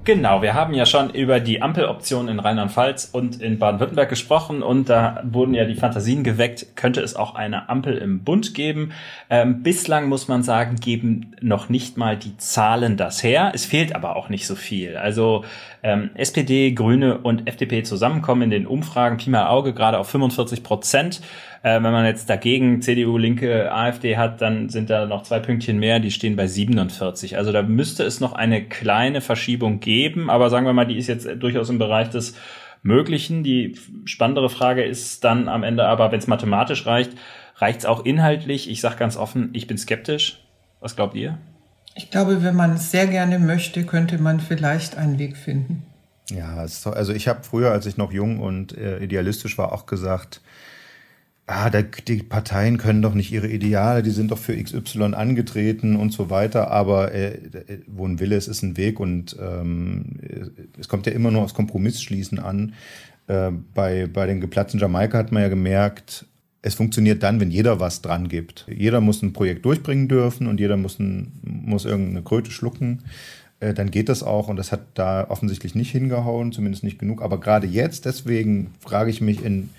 Genau, 0.05 0.43
wir 0.43 0.55
haben 0.55 0.75
ja 0.75 0.85
schon 0.85 1.11
über 1.11 1.39
die 1.39 1.63
Ampeloption 1.63 2.27
in 2.27 2.41
Rheinland-Pfalz 2.41 3.11
und 3.13 3.41
in 3.41 3.61
Baden-Württemberg 3.61 4.09
gesprochen 4.09 4.61
und 4.61 4.89
da 4.89 5.23
wurden 5.23 5.55
ja 5.55 5.65
die 5.65 5.77
Fantasien 5.77 6.25
geweckt, 6.25 6.75
könnte 6.75 7.01
es 7.01 7.15
auch 7.15 7.37
eine 7.37 7.69
Ampel 7.69 7.99
im 7.99 8.25
Bund 8.25 8.53
geben. 8.53 8.91
Ähm, 9.31 9.63
bislang 9.63 10.09
muss 10.09 10.27
man 10.27 10.43
sagen, 10.43 10.75
geben 10.75 11.37
noch 11.41 11.69
nicht 11.69 11.99
mal 11.99 12.17
die 12.17 12.37
Zahlen 12.37 12.97
das 12.97 13.23
her. 13.23 13.53
Es 13.55 13.65
fehlt 13.65 13.95
aber 13.95 14.17
auch 14.17 14.29
nicht 14.29 14.49
so 14.49 14.57
viel. 14.57 14.97
Also 14.97 15.45
ähm, 15.83 16.11
SPD, 16.15 16.73
Grüne 16.73 17.19
und 17.19 17.49
FDP 17.49 17.83
zusammenkommen 17.83 18.43
in 18.43 18.51
den 18.51 18.67
Umfragen, 18.67 19.17
Pi 19.17 19.31
mal 19.31 19.49
Auge, 19.49 19.75
gerade 19.75 19.99
auf 19.99 20.09
45 20.09 20.63
Prozent. 20.63 21.21
Äh, 21.63 21.75
wenn 21.75 21.93
man 21.93 22.05
jetzt 22.05 22.31
dagegen 22.31 22.83
CDU, 22.83 23.19
Linke, 23.19 23.73
AfD 23.73 24.17
hat, 24.17 24.41
dann 24.41 24.69
sind 24.69 24.91
da 24.91 25.07
noch 25.07 25.25
zwei 25.25 25.41
Pünktchen 25.41 25.79
mehr, 25.79 25.99
die 25.99 26.13
stehen 26.13 26.37
bei 26.37 26.47
47. 26.47 27.37
Also 27.37 27.51
da 27.51 27.63
müsste 27.63 28.05
es 28.05 28.21
noch 28.21 28.33
eine 28.33 28.65
kleine 28.65 29.21
Verschiebung 29.21 29.81
geben, 29.81 30.31
aber 30.31 30.51
sagen 30.51 30.67
wir 30.67 30.73
mal, 30.73 30.87
die 30.87 30.99
ist 30.99 31.09
jetzt 31.09 31.29
durchaus 31.39 31.69
im 31.69 31.79
Bereich 31.79 32.11
des 32.11 32.37
Möglichen. 32.83 33.43
Die 33.43 33.77
spannendere 34.05 34.51
Frage 34.51 34.85
ist 34.85 35.25
dann 35.25 35.49
am 35.49 35.63
Ende 35.63 35.87
aber, 35.87 36.13
wenn 36.13 36.19
es 36.19 36.27
mathematisch 36.27 36.87
reicht, 36.87 37.13
reicht 37.57 37.81
es 37.81 37.87
auch 37.87 38.05
inhaltlich? 38.05 38.71
Ich 38.71 38.81
sage 38.81 38.97
ganz 38.97 39.17
offen, 39.17 39.51
ich 39.53 39.67
bin 39.67 39.79
skeptisch. 39.79 40.39
Was 40.81 40.97
glaubt 40.97 41.15
ihr? 41.15 41.39
Ich 41.95 42.11
glaube, 42.11 42.43
wenn 42.43 42.57
man 42.57 42.75
es 42.75 42.91
sehr 42.91 43.07
gerne 43.07 43.39
möchte, 43.39 43.85
könnte 43.85 44.19
man 44.19 44.41
vielleicht 44.41 44.97
einen 44.97 45.19
Weg 45.19 45.37
finden. 45.37 45.85
Ja, 46.31 46.57
also 46.57 47.13
ich 47.13 47.29
habe 47.29 47.43
früher, 47.43 47.73
als 47.73 47.87
ich 47.87 47.97
noch 47.97 48.13
jung 48.13 48.41
und 48.41 48.77
äh, 48.77 49.03
idealistisch 49.03 49.59
war, 49.59 49.73
auch 49.73 49.87
gesagt, 49.87 50.41
ah, 51.47 51.69
die 51.71 52.23
Parteien 52.23 52.79
können 52.79 53.03
doch 53.03 53.15
nicht 53.15 53.33
ihre 53.33 53.49
Ideale, 53.49 54.03
die 54.03 54.11
sind 54.11 54.31
doch 54.31 54.39
für 54.39 54.57
XY 54.57 55.15
angetreten 55.15 55.97
und 55.97 56.13
so 56.13 56.31
weiter, 56.31 56.71
aber 56.71 57.13
äh, 57.13 57.39
wo 57.87 58.07
ein 58.07 58.21
Wille 58.21 58.37
ist, 58.37 58.49
ist 58.49 58.63
ein 58.63 58.77
Weg 58.77 59.01
und 59.01 59.37
ähm, 59.41 60.21
es 60.79 60.89
kommt 60.89 61.07
ja 61.07 61.13
immer 61.13 61.31
nur 61.31 61.43
aufs 61.43 61.55
Kompromissschließen 61.55 62.39
an. 62.39 62.75
Äh, 63.27 63.51
bei, 63.75 64.07
bei 64.07 64.27
den 64.27 64.41
geplatzten 64.41 64.81
Jamaika 64.81 65.19
hat 65.19 65.33
man 65.33 65.43
ja 65.43 65.49
gemerkt, 65.49 66.27
es 66.63 66.75
funktioniert 66.75 67.25
dann, 67.25 67.41
wenn 67.41 67.51
jeder 67.51 67.81
was 67.81 68.03
dran 68.03 68.29
gibt. 68.29 68.67
Jeder 68.69 69.01
muss 69.01 69.21
ein 69.21 69.33
Projekt 69.33 69.65
durchbringen 69.65 70.07
dürfen 70.07 70.47
und 70.47 70.61
jeder 70.61 70.77
muss, 70.77 70.99
ein, 71.01 71.33
muss 71.43 71.85
irgendeine 71.85 72.23
Kröte 72.23 72.53
schlucken. 72.53 73.03
Äh, 73.59 73.75
dann 73.75 73.91
geht 73.91 74.09
das 74.09 74.23
auch 74.23 74.49
und 74.49 74.57
das 74.57 74.71
hat 74.71 74.81
da 74.95 75.29
offensichtlich 75.29 75.75
nicht 75.75 75.91
hingehauen, 75.91 76.53
zumindest 76.53 76.85
nicht 76.85 77.01
genug. 77.01 77.21
Aber 77.21 77.41
gerade 77.41 77.67
jetzt, 77.67 78.05
deswegen 78.05 78.71
frage 78.79 79.11
ich 79.11 79.21
mich, 79.21 79.45
in, 79.45 79.71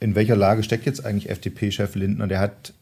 in 0.00 0.16
welcher 0.16 0.34
Lage 0.34 0.64
steckt 0.64 0.84
jetzt 0.84 1.06
eigentlich 1.06 1.30
FDP-Chef 1.30 1.94
Lindner? 1.94 2.26
Der 2.26 2.40
hat 2.40 2.72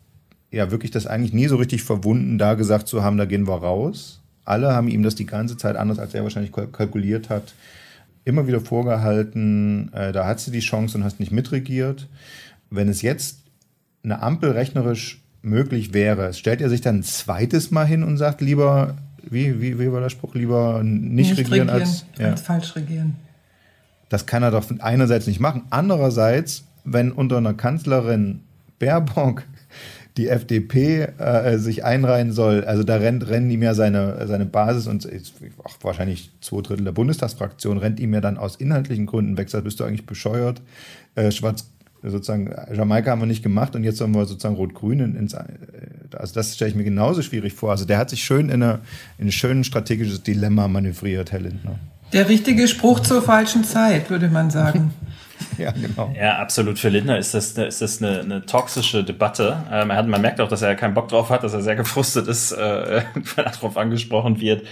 ja 0.50 0.70
wirklich 0.70 0.90
das 0.90 1.06
eigentlich 1.06 1.34
nie 1.34 1.46
so 1.46 1.56
richtig 1.56 1.82
verwunden, 1.82 2.38
da 2.38 2.54
gesagt 2.54 2.88
zu 2.88 3.02
haben, 3.02 3.18
da 3.18 3.26
gehen 3.26 3.46
wir 3.46 3.56
raus. 3.56 4.20
Alle 4.46 4.72
haben 4.72 4.88
ihm 4.88 5.02
das 5.02 5.14
die 5.14 5.26
ganze 5.26 5.58
Zeit 5.58 5.76
anders, 5.76 5.98
als 5.98 6.14
er 6.14 6.22
wahrscheinlich 6.22 6.52
kalkuliert 6.52 7.28
hat, 7.28 7.54
immer 8.24 8.46
wieder 8.46 8.60
vorgehalten, 8.60 9.92
äh, 9.92 10.12
da 10.12 10.26
hast 10.26 10.46
du 10.46 10.50
die 10.50 10.60
Chance 10.60 10.96
und 10.96 11.04
hast 11.04 11.20
nicht 11.20 11.32
mitregiert. 11.32 12.08
Wenn 12.74 12.88
es 12.88 13.02
jetzt 13.02 13.38
eine 14.02 14.22
Ampel 14.22 14.50
rechnerisch 14.50 15.22
möglich 15.42 15.92
wäre, 15.92 16.32
stellt 16.32 16.60
er 16.60 16.70
sich 16.70 16.80
dann 16.80 16.96
ein 16.96 17.02
zweites 17.02 17.70
Mal 17.70 17.86
hin 17.86 18.02
und 18.02 18.16
sagt 18.16 18.40
lieber, 18.40 18.96
wie, 19.22 19.60
wie, 19.60 19.78
wie 19.78 19.92
war 19.92 20.00
der 20.00 20.10
Spruch, 20.10 20.34
lieber 20.34 20.82
nicht, 20.82 21.30
nicht 21.30 21.38
regieren, 21.38 21.68
regieren, 21.68 21.70
als, 21.70 22.06
ja. 22.18 22.30
als 22.30 22.42
falsch 22.42 22.76
regieren. 22.76 23.16
Das 24.08 24.26
kann 24.26 24.42
er 24.42 24.50
doch 24.50 24.64
einerseits 24.80 25.26
nicht 25.26 25.40
machen. 25.40 25.62
Andererseits 25.70 26.64
wenn 26.84 27.12
unter 27.12 27.38
einer 27.38 27.54
Kanzlerin 27.54 28.40
Baerbock 28.78 29.42
die 30.16 30.28
FDP 30.28 31.08
äh, 31.18 31.58
sich 31.58 31.84
einreihen 31.84 32.30
soll, 32.30 32.64
also 32.64 32.84
da 32.84 32.96
rennt, 32.96 33.26
rennen 33.26 33.50
ihm 33.50 33.62
ja 33.62 33.74
seine, 33.74 34.28
seine 34.28 34.46
Basis 34.46 34.86
und 34.86 35.08
auch 35.64 35.76
wahrscheinlich 35.80 36.30
zwei 36.40 36.60
Drittel 36.60 36.84
der 36.84 36.92
Bundestagsfraktion 36.92 37.78
rennt 37.78 37.98
ihm 37.98 38.14
ja 38.14 38.20
dann 38.20 38.38
aus 38.38 38.54
inhaltlichen 38.54 39.06
Gründen 39.06 39.36
weg. 39.36 39.50
Sagt, 39.50 39.64
bist 39.64 39.80
du 39.80 39.84
eigentlich 39.84 40.06
bescheuert? 40.06 40.62
Äh, 41.16 41.32
Schwarz, 41.32 41.68
sozusagen, 42.10 42.54
Jamaika 42.72 43.10
haben 43.10 43.20
wir 43.20 43.26
nicht 43.26 43.42
gemacht 43.42 43.74
und 43.76 43.84
jetzt 43.84 43.98
sollen 43.98 44.14
wir 44.14 44.24
sozusagen 44.26 44.56
Rot-Grün 44.56 45.00
ins, 45.00 45.34
äh, 45.34 45.44
also 46.16 46.34
das 46.34 46.54
stelle 46.54 46.70
ich 46.70 46.76
mir 46.76 46.84
genauso 46.84 47.22
schwierig 47.22 47.52
vor. 47.52 47.70
Also 47.70 47.84
der 47.84 47.98
hat 47.98 48.10
sich 48.10 48.24
schön 48.24 48.48
in, 48.48 48.62
eine, 48.62 48.80
in 49.18 49.28
ein 49.28 49.32
schönes 49.32 49.66
strategisches 49.66 50.22
Dilemma 50.22 50.68
manövriert, 50.68 51.32
Herr 51.32 51.40
Lindner. 51.40 51.78
Der 52.12 52.28
richtige 52.28 52.68
Spruch 52.68 53.00
zur 53.00 53.22
falschen 53.22 53.64
Zeit, 53.64 54.10
würde 54.10 54.28
man 54.28 54.50
sagen. 54.50 54.92
ja, 55.58 55.72
genau. 55.72 56.14
Ja, 56.18 56.38
absolut. 56.38 56.78
Für 56.78 56.88
Lindner 56.88 57.18
ist 57.18 57.34
das, 57.34 57.52
ist 57.58 57.82
das 57.82 58.02
eine, 58.02 58.20
eine 58.20 58.46
toxische 58.46 59.02
Debatte. 59.02 59.56
Ähm, 59.70 59.90
er 59.90 59.96
hat, 59.96 60.06
man 60.06 60.20
merkt 60.20 60.40
auch, 60.40 60.48
dass 60.48 60.62
er 60.62 60.74
keinen 60.74 60.94
Bock 60.94 61.08
drauf 61.08 61.30
hat, 61.30 61.42
dass 61.42 61.54
er 61.54 61.62
sehr 61.62 61.76
gefrustet 61.76 62.28
ist, 62.28 62.52
äh, 62.52 63.02
wenn 63.14 63.44
er 63.44 63.50
darauf 63.50 63.76
angesprochen 63.76 64.40
wird. 64.40 64.66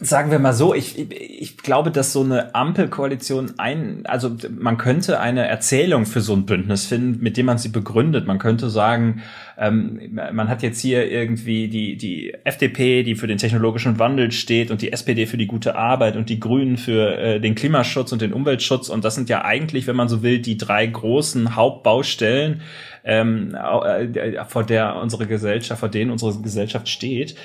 Sagen 0.00 0.30
wir 0.30 0.38
mal 0.38 0.54
so, 0.54 0.74
ich, 0.74 0.98
ich 0.98 1.58
glaube, 1.58 1.90
dass 1.90 2.14
so 2.14 2.22
eine 2.22 2.54
Ampelkoalition 2.54 3.52
ein, 3.58 4.04
also 4.06 4.34
man 4.58 4.78
könnte 4.78 5.20
eine 5.20 5.46
Erzählung 5.46 6.06
für 6.06 6.22
so 6.22 6.32
ein 6.32 6.46
Bündnis 6.46 6.86
finden, 6.86 7.22
mit 7.22 7.36
dem 7.36 7.44
man 7.44 7.58
sie 7.58 7.68
begründet. 7.68 8.26
Man 8.26 8.38
könnte 8.38 8.70
sagen, 8.70 9.22
ähm, 9.58 10.18
man 10.32 10.48
hat 10.48 10.62
jetzt 10.62 10.80
hier 10.80 11.10
irgendwie 11.10 11.68
die, 11.68 11.96
die 11.96 12.34
FDP, 12.44 13.02
die 13.02 13.14
für 13.14 13.26
den 13.26 13.36
technologischen 13.36 13.98
Wandel 13.98 14.32
steht 14.32 14.70
und 14.70 14.80
die 14.80 14.92
SPD 14.92 15.26
für 15.26 15.36
die 15.36 15.46
gute 15.46 15.76
Arbeit 15.76 16.16
und 16.16 16.30
die 16.30 16.40
Grünen 16.40 16.78
für 16.78 17.18
äh, 17.18 17.38
den 17.38 17.54
Klimaschutz 17.54 18.12
und 18.12 18.22
den 18.22 18.32
Umweltschutz. 18.32 18.88
Und 18.88 19.04
das 19.04 19.14
sind 19.14 19.28
ja 19.28 19.44
eigentlich, 19.44 19.86
wenn 19.86 19.96
man 19.96 20.08
so 20.08 20.22
will, 20.22 20.40
die 20.40 20.56
drei 20.56 20.86
großen 20.86 21.54
Hauptbaustellen, 21.54 22.62
ähm, 23.04 23.54
äh, 23.54 24.42
vor 24.46 24.64
der 24.64 24.96
unsere 24.96 25.26
Gesellschaft, 25.26 25.80
vor 25.80 25.90
denen 25.90 26.10
unsere 26.10 26.40
Gesellschaft 26.40 26.88
steht. 26.88 27.36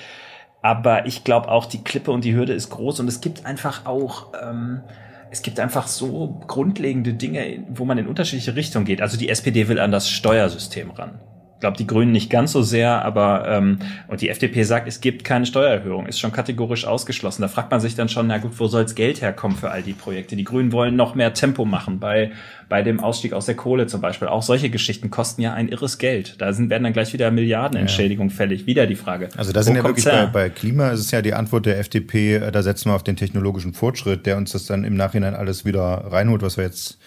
Aber 0.62 1.06
ich 1.06 1.24
glaube 1.24 1.50
auch, 1.50 1.66
die 1.66 1.84
Klippe 1.84 2.12
und 2.12 2.24
die 2.24 2.36
Hürde 2.36 2.54
ist 2.54 2.70
groß 2.70 3.00
und 3.00 3.08
es 3.08 3.22
gibt 3.22 3.46
einfach 3.46 3.86
auch, 3.86 4.34
ähm, 4.42 4.82
es 5.30 5.42
gibt 5.42 5.60
einfach 5.60 5.88
so 5.88 6.42
grundlegende 6.48 7.14
Dinge, 7.14 7.64
wo 7.70 7.86
man 7.86 7.98
in 7.98 8.08
unterschiedliche 8.08 8.56
Richtungen 8.56 8.86
geht. 8.86 9.02
Also 9.02 9.18
die 9.18 9.30
SPD 9.30 9.68
will 9.68 9.80
an 9.80 9.92
das 9.92 10.10
Steuersystem 10.10 10.92
ran 10.92 11.20
glaube, 11.60 11.78
die 11.78 11.88
Grünen 11.88 12.12
nicht 12.12 12.30
ganz 12.30 12.52
so 12.52 12.62
sehr, 12.62 13.04
aber 13.04 13.48
ähm, 13.48 13.80
und 14.08 14.22
die 14.22 14.30
FDP 14.30 14.64
sagt, 14.64 14.88
es 14.88 15.02
gibt 15.02 15.24
keine 15.24 15.46
Steuererhöhung, 15.46 16.06
ist 16.06 16.20
schon 16.20 16.32
kategorisch 16.32 16.86
ausgeschlossen. 16.86 17.42
Da 17.42 17.48
fragt 17.48 17.72
man 17.72 17.80
sich 17.80 17.96
dann 17.96 18.10
schon, 18.10 18.28
na 18.28 18.38
gut, 18.38 18.52
wo 18.58 18.68
soll's 18.68 18.96
Geld 18.96 19.22
herkommen 19.22 19.58
für 19.58 19.72
all 19.72 19.84
die 19.84 19.94
Projekte? 19.94 20.36
Die 20.36 20.44
Grünen 20.44 20.72
wollen 20.72 20.96
noch 20.96 21.16
mehr 21.16 21.34
Tempo 21.34 21.66
machen 21.66 22.00
bei 22.00 22.32
bei 22.70 22.82
dem 22.82 23.00
Ausstieg 23.00 23.34
aus 23.34 23.46
der 23.46 23.56
Kohle 23.56 23.88
zum 23.88 24.02
Beispiel. 24.02 24.28
Auch 24.28 24.44
solche 24.44 24.70
Geschichten 24.70 25.10
kosten 25.10 25.42
ja 25.42 25.54
ein 25.54 25.70
irres 25.70 25.98
Geld. 25.98 26.42
Da 26.42 26.52
sind 26.52 26.70
werden 26.70 26.84
dann 26.84 26.94
gleich 26.94 27.14
wieder 27.14 27.32
Milliardenentschädigung 27.32 28.30
ja. 28.30 28.36
fällig. 28.36 28.66
Wieder 28.66 28.88
die 28.88 28.96
Frage. 28.96 29.30
Also 29.38 29.54
da 29.54 29.64
sind 29.64 29.76
ja 29.76 29.84
wirklich 29.84 30.06
bei, 30.06 30.26
bei 30.26 30.50
Klima 30.50 30.90
ist 30.90 31.00
es 31.00 31.12
ja 31.12 31.22
die 31.22 31.34
Antwort 31.34 31.66
der 31.66 31.80
FDP, 31.80 32.36
äh, 32.36 32.52
da 32.52 32.62
setzen 32.64 32.90
wir 32.90 32.96
auf 32.96 33.04
den 33.04 33.16
technologischen 33.16 33.74
Fortschritt, 33.74 34.26
der 34.26 34.38
uns 34.38 34.52
das 34.52 34.66
dann 34.66 34.84
im 34.84 34.96
Nachhinein 34.96 35.34
alles 35.34 35.66
wieder 35.66 36.04
reinholt, 36.12 36.42
was 36.42 36.58
wir 36.58 36.66
jetzt 36.66 36.98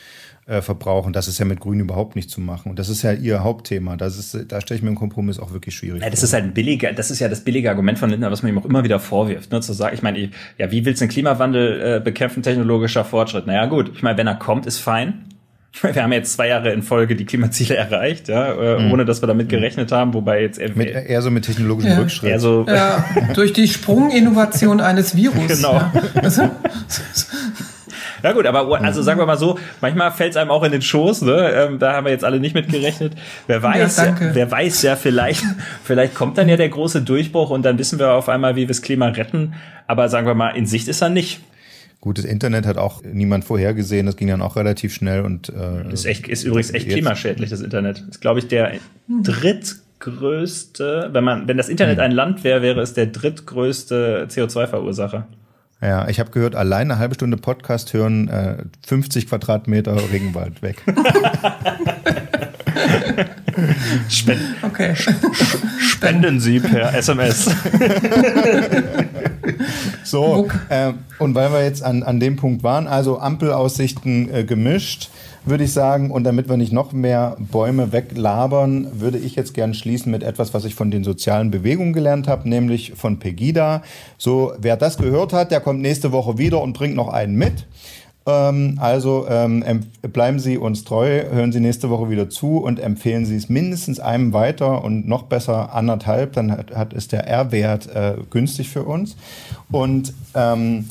äh, 0.51 0.63
verbrauchen. 0.63 1.13
Das 1.13 1.29
ist 1.29 1.39
ja 1.39 1.45
mit 1.45 1.61
Grün 1.61 1.79
überhaupt 1.79 2.17
nicht 2.17 2.29
zu 2.29 2.41
machen. 2.41 2.71
Und 2.71 2.79
das 2.81 2.89
ist 2.89 3.03
ja 3.03 3.13
ihr 3.13 3.45
Hauptthema. 3.45 3.97
Das 3.97 4.19
ist, 4.19 4.37
da 4.49 4.61
stelle 4.61 4.79
ich 4.79 4.83
mir 4.83 4.89
einen 4.89 4.97
Kompromiss 4.97 5.39
auch 5.39 5.53
wirklich 5.53 5.77
schwierig. 5.77 6.03
Ja, 6.03 6.11
das 6.11 6.21
vor. 6.21 6.27
ist 6.27 6.33
halt 6.33 6.45
ein 6.45 6.55
billiger, 6.55 6.93
das 6.93 7.11
ist 7.13 7.21
ja 7.21 7.29
das 7.29 7.43
billige 7.43 7.71
Argument 7.71 7.99
von 7.99 8.11
Lindner, 8.11 8.33
was 8.33 8.43
man 8.43 8.53
ihm 8.53 8.59
auch 8.59 8.65
immer 8.65 8.83
wieder 8.83 8.99
vorwirft, 8.99 9.53
ne, 9.53 9.61
zu 9.61 9.73
sagen, 9.73 9.95
ich 9.95 10.03
meine, 10.03 10.31
ja, 10.59 10.71
wie 10.73 10.85
willst 10.85 11.01
du 11.01 11.05
den 11.05 11.11
Klimawandel 11.13 11.99
äh, 11.99 12.01
bekämpfen, 12.01 12.43
technologischer 12.43 13.05
Fortschritt? 13.05 13.47
Naja, 13.47 13.67
gut, 13.67 13.93
ich 13.95 14.03
meine, 14.03 14.19
wenn 14.19 14.27
er 14.27 14.35
kommt, 14.35 14.67
ist 14.67 14.79
fein. 14.79 15.25
Wir 15.83 16.03
haben 16.03 16.13
jetzt 16.13 16.33
zwei 16.33 16.49
Jahre 16.49 16.73
in 16.73 16.83
Folge 16.83 17.15
die 17.15 17.27
Klimaziele 17.27 17.77
erreicht, 17.77 18.29
ja, 18.29 18.53
äh, 18.53 18.83
mhm. 18.83 18.93
ohne 18.93 19.05
dass 19.05 19.23
wir 19.23 19.29
damit 19.29 19.47
mhm. 19.47 19.51
gerechnet 19.51 19.93
haben, 19.93 20.15
wobei 20.15 20.43
jetzt 20.43 20.59
mit, 20.75 20.89
eher 20.89 21.23
so 21.23 21.31
mit 21.31 21.45
technologischem 21.45 21.93
ja. 21.93 21.99
Rückschritt. 21.99 22.31
Eher 22.31 22.41
so 22.41 22.67
ja, 22.67 23.05
durch 23.35 23.53
die 23.53 23.69
Sprunginnovation 23.69 24.81
eines 24.81 25.15
Virus. 25.15 25.47
Genau. 25.47 25.75
Ja. 25.75 25.93
Also, 26.21 26.43
ja 28.23 28.33
gut, 28.33 28.47
aber 28.47 28.81
also 28.83 29.03
sagen 29.03 29.19
wir 29.19 29.27
mal 29.27 29.37
so, 29.37 29.59
manchmal 29.81 30.11
fällt 30.13 30.31
es 30.31 30.37
einem 30.37 30.51
auch 30.51 30.63
in 30.63 30.73
den 30.73 30.83
Schoß, 30.83 31.23
ne? 31.23 31.53
Ähm, 31.53 31.79
da 31.79 31.95
haben 31.95 32.05
wir 32.05 32.13
jetzt 32.13 32.25
alle 32.25 32.41
nicht 32.41 32.55
mit 32.55 32.69
gerechnet. 32.69 33.15
Wer 33.47 33.63
weiß, 33.63 33.97
ja, 33.99 34.17
wer 34.33 34.51
weiß 34.51 34.83
ja, 34.83 34.97
vielleicht, 34.97 35.45
vielleicht 35.85 36.15
kommt 36.15 36.39
dann 36.39 36.49
ja 36.49 36.57
der 36.57 36.69
große 36.69 37.03
Durchbruch 37.03 37.51
und 37.51 37.63
dann 37.63 37.79
wissen 37.79 37.99
wir 37.99 38.13
auf 38.13 38.29
einmal, 38.29 38.57
wie 38.57 38.61
wir 38.61 38.69
das 38.69 38.83
Klima 38.83 39.09
retten. 39.09 39.55
Aber 39.87 40.09
sagen 40.09 40.27
wir 40.27 40.35
mal, 40.35 40.51
in 40.51 40.67
Sicht 40.67 40.89
ist 40.89 41.03
er 41.03 41.09
nicht. 41.09 41.41
Gutes 42.01 42.25
Internet 42.25 42.65
hat 42.65 42.79
auch 42.79 43.03
niemand 43.03 43.45
vorhergesehen. 43.45 44.07
Das 44.07 44.17
ging 44.17 44.29
dann 44.29 44.41
auch 44.41 44.57
relativ 44.57 44.95
schnell 44.95 45.21
und 45.21 45.51
äh, 45.51 45.93
ist 45.93 46.07
echt 46.07 46.29
ist 46.29 46.45
übrigens 46.45 46.73
echt 46.73 46.89
klimaschädlich 46.89 47.51
das 47.51 47.61
Internet. 47.61 48.03
Ist 48.09 48.23
glaube 48.23 48.39
ich 48.39 48.49
der 48.49 48.73
drittgrößte, 49.23 51.11
wenn 51.13 51.25
man 51.25 51.47
wenn 51.47 51.59
das 51.59 51.69
Internet 51.69 51.99
hm. 51.99 52.05
ein 52.05 52.13
Land 52.13 52.43
wäre, 52.43 52.63
wäre 52.63 52.81
es 52.81 52.95
der 52.95 53.05
drittgrößte 53.07 54.29
CO2-Verursacher. 54.31 55.27
Ja, 55.83 56.09
ich 56.09 56.21
habe 56.21 56.31
gehört, 56.31 56.55
allein 56.55 56.91
eine 56.91 57.01
halbe 57.01 57.15
Stunde 57.15 57.39
Podcast 57.39 57.95
hören, 57.95 58.29
äh, 58.29 58.57
50 58.87 59.29
Quadratmeter 59.29 59.97
Regenwald 60.13 60.61
weg. 60.61 60.83
Spenden, 64.09 64.55
okay. 64.63 64.95
Spenden 65.81 66.39
Sie 66.41 66.61
per 66.61 66.95
SMS. 66.95 67.51
so, 70.05 70.49
äh, 70.69 70.93
und 71.19 71.35
weil 71.35 71.53
wir 71.53 71.65
jetzt 71.65 71.83
an, 71.83 72.03
an 72.03 72.21
dem 72.21 72.37
Punkt 72.37 72.63
waren, 72.63 72.87
also 72.87 73.19
Ampelaussichten 73.19 74.33
äh, 74.33 74.45
gemischt 74.45 75.09
würde 75.45 75.65
ich 75.65 75.73
sagen. 75.73 76.11
Und 76.11 76.25
damit 76.25 76.49
wir 76.49 76.57
nicht 76.57 76.73
noch 76.73 76.93
mehr 76.93 77.37
Bäume 77.39 77.93
weglabern, 77.93 78.89
würde 79.01 79.19
ich 79.19 79.37
jetzt 79.37 79.55
gern 79.55 79.75
schließen 79.75 80.11
mit 80.11 80.23
etwas, 80.23 80.55
was 80.55 80.65
ich 80.65 80.75
von 80.75 80.91
den 80.91 81.05
sozialen 81.05 81.51
Bewegungen 81.51 81.93
gelernt 81.93 82.29
habe, 82.29 82.49
nämlich 82.49 82.93
von 82.97 83.19
Pegida. 83.19 83.83
So, 84.19 84.53
wer 84.59 84.77
das 84.77 84.99
gehört 84.99 85.33
hat, 85.33 85.51
der 85.51 85.61
kommt 85.61 85.81
nächste 85.81 86.13
Woche 86.13 86.39
wieder 86.39 86.63
und 86.63 86.73
bringt 86.73 86.95
noch 86.95 87.09
einen 87.09 87.37
mit. 87.37 87.67
Ähm, 88.27 88.77
also 88.81 89.27
ähm, 89.29 89.65
bleiben 90.03 90.39
Sie 90.39 90.59
uns 90.59 90.85
treu, 90.85 91.25
hören 91.31 91.53
Sie 91.53 91.61
nächste 91.61 91.91
Woche 91.91 92.11
wieder 92.11 92.29
zu 92.29 92.59
und 92.59 92.79
empfehlen 92.79 93.25
Sie 93.25 93.37
es 93.37 93.49
mindestens 93.49 93.99
einem 93.99 94.33
weiter 94.33 94.85
und 94.85 95.09
noch 95.09 95.25
besser 95.25 95.75
anderthalb, 95.75 96.35
dann 96.35 96.51
hat, 96.53 96.77
hat 96.77 96.93
ist 96.93 97.13
der 97.13 97.27
R-Wert 97.27 97.89
äh, 97.95 98.15
günstig 98.29 98.69
für 98.69 98.85
uns. 98.85 99.17
Und 99.71 100.13
ähm, 100.35 100.91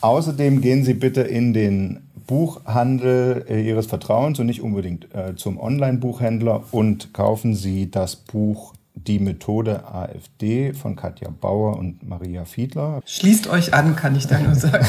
außerdem 0.00 0.60
gehen 0.60 0.84
Sie 0.84 0.94
bitte 0.94 1.22
in 1.22 1.54
den 1.54 2.05
Buchhandel 2.26 3.44
äh, 3.48 3.60
Ihres 3.60 3.86
Vertrauens 3.86 4.38
und 4.38 4.46
nicht 4.46 4.62
unbedingt 4.62 5.14
äh, 5.14 5.36
zum 5.36 5.58
Online-Buchhändler 5.58 6.64
und 6.72 7.14
kaufen 7.14 7.54
Sie 7.54 7.90
das 7.90 8.16
Buch 8.16 8.74
Die 8.94 9.18
Methode 9.18 9.86
AfD 9.86 10.72
von 10.72 10.96
Katja 10.96 11.28
Bauer 11.28 11.76
und 11.76 12.06
Maria 12.08 12.44
Fiedler. 12.44 13.00
Schließt 13.04 13.48
euch 13.48 13.74
an, 13.74 13.96
kann 13.96 14.16
ich 14.16 14.26
da 14.26 14.38
nur 14.38 14.54
sagen. 14.54 14.86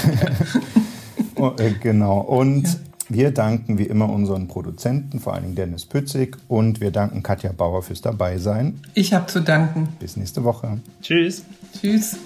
oh, 1.36 1.52
äh, 1.58 1.72
genau. 1.72 2.20
Und 2.20 2.64
ja. 2.64 2.76
wir 3.10 3.32
danken 3.32 3.78
wie 3.78 3.84
immer 3.84 4.10
unseren 4.10 4.48
Produzenten, 4.48 5.20
vor 5.20 5.34
allen 5.34 5.44
Dingen 5.44 5.56
Dennis 5.56 5.86
Pützig, 5.86 6.38
und 6.48 6.82
wir 6.82 6.92
danken 6.92 7.22
Katja 7.22 7.52
Bauer 7.52 7.84
fürs 7.84 8.02
Dabeisein. 8.02 8.82
Ich 8.94 9.14
habe 9.14 9.28
zu 9.28 9.42
danken. 9.42 9.90
Bis 10.00 10.18
nächste 10.18 10.44
Woche. 10.44 10.80
Tschüss. 11.02 11.44
Tschüss. 11.80 12.18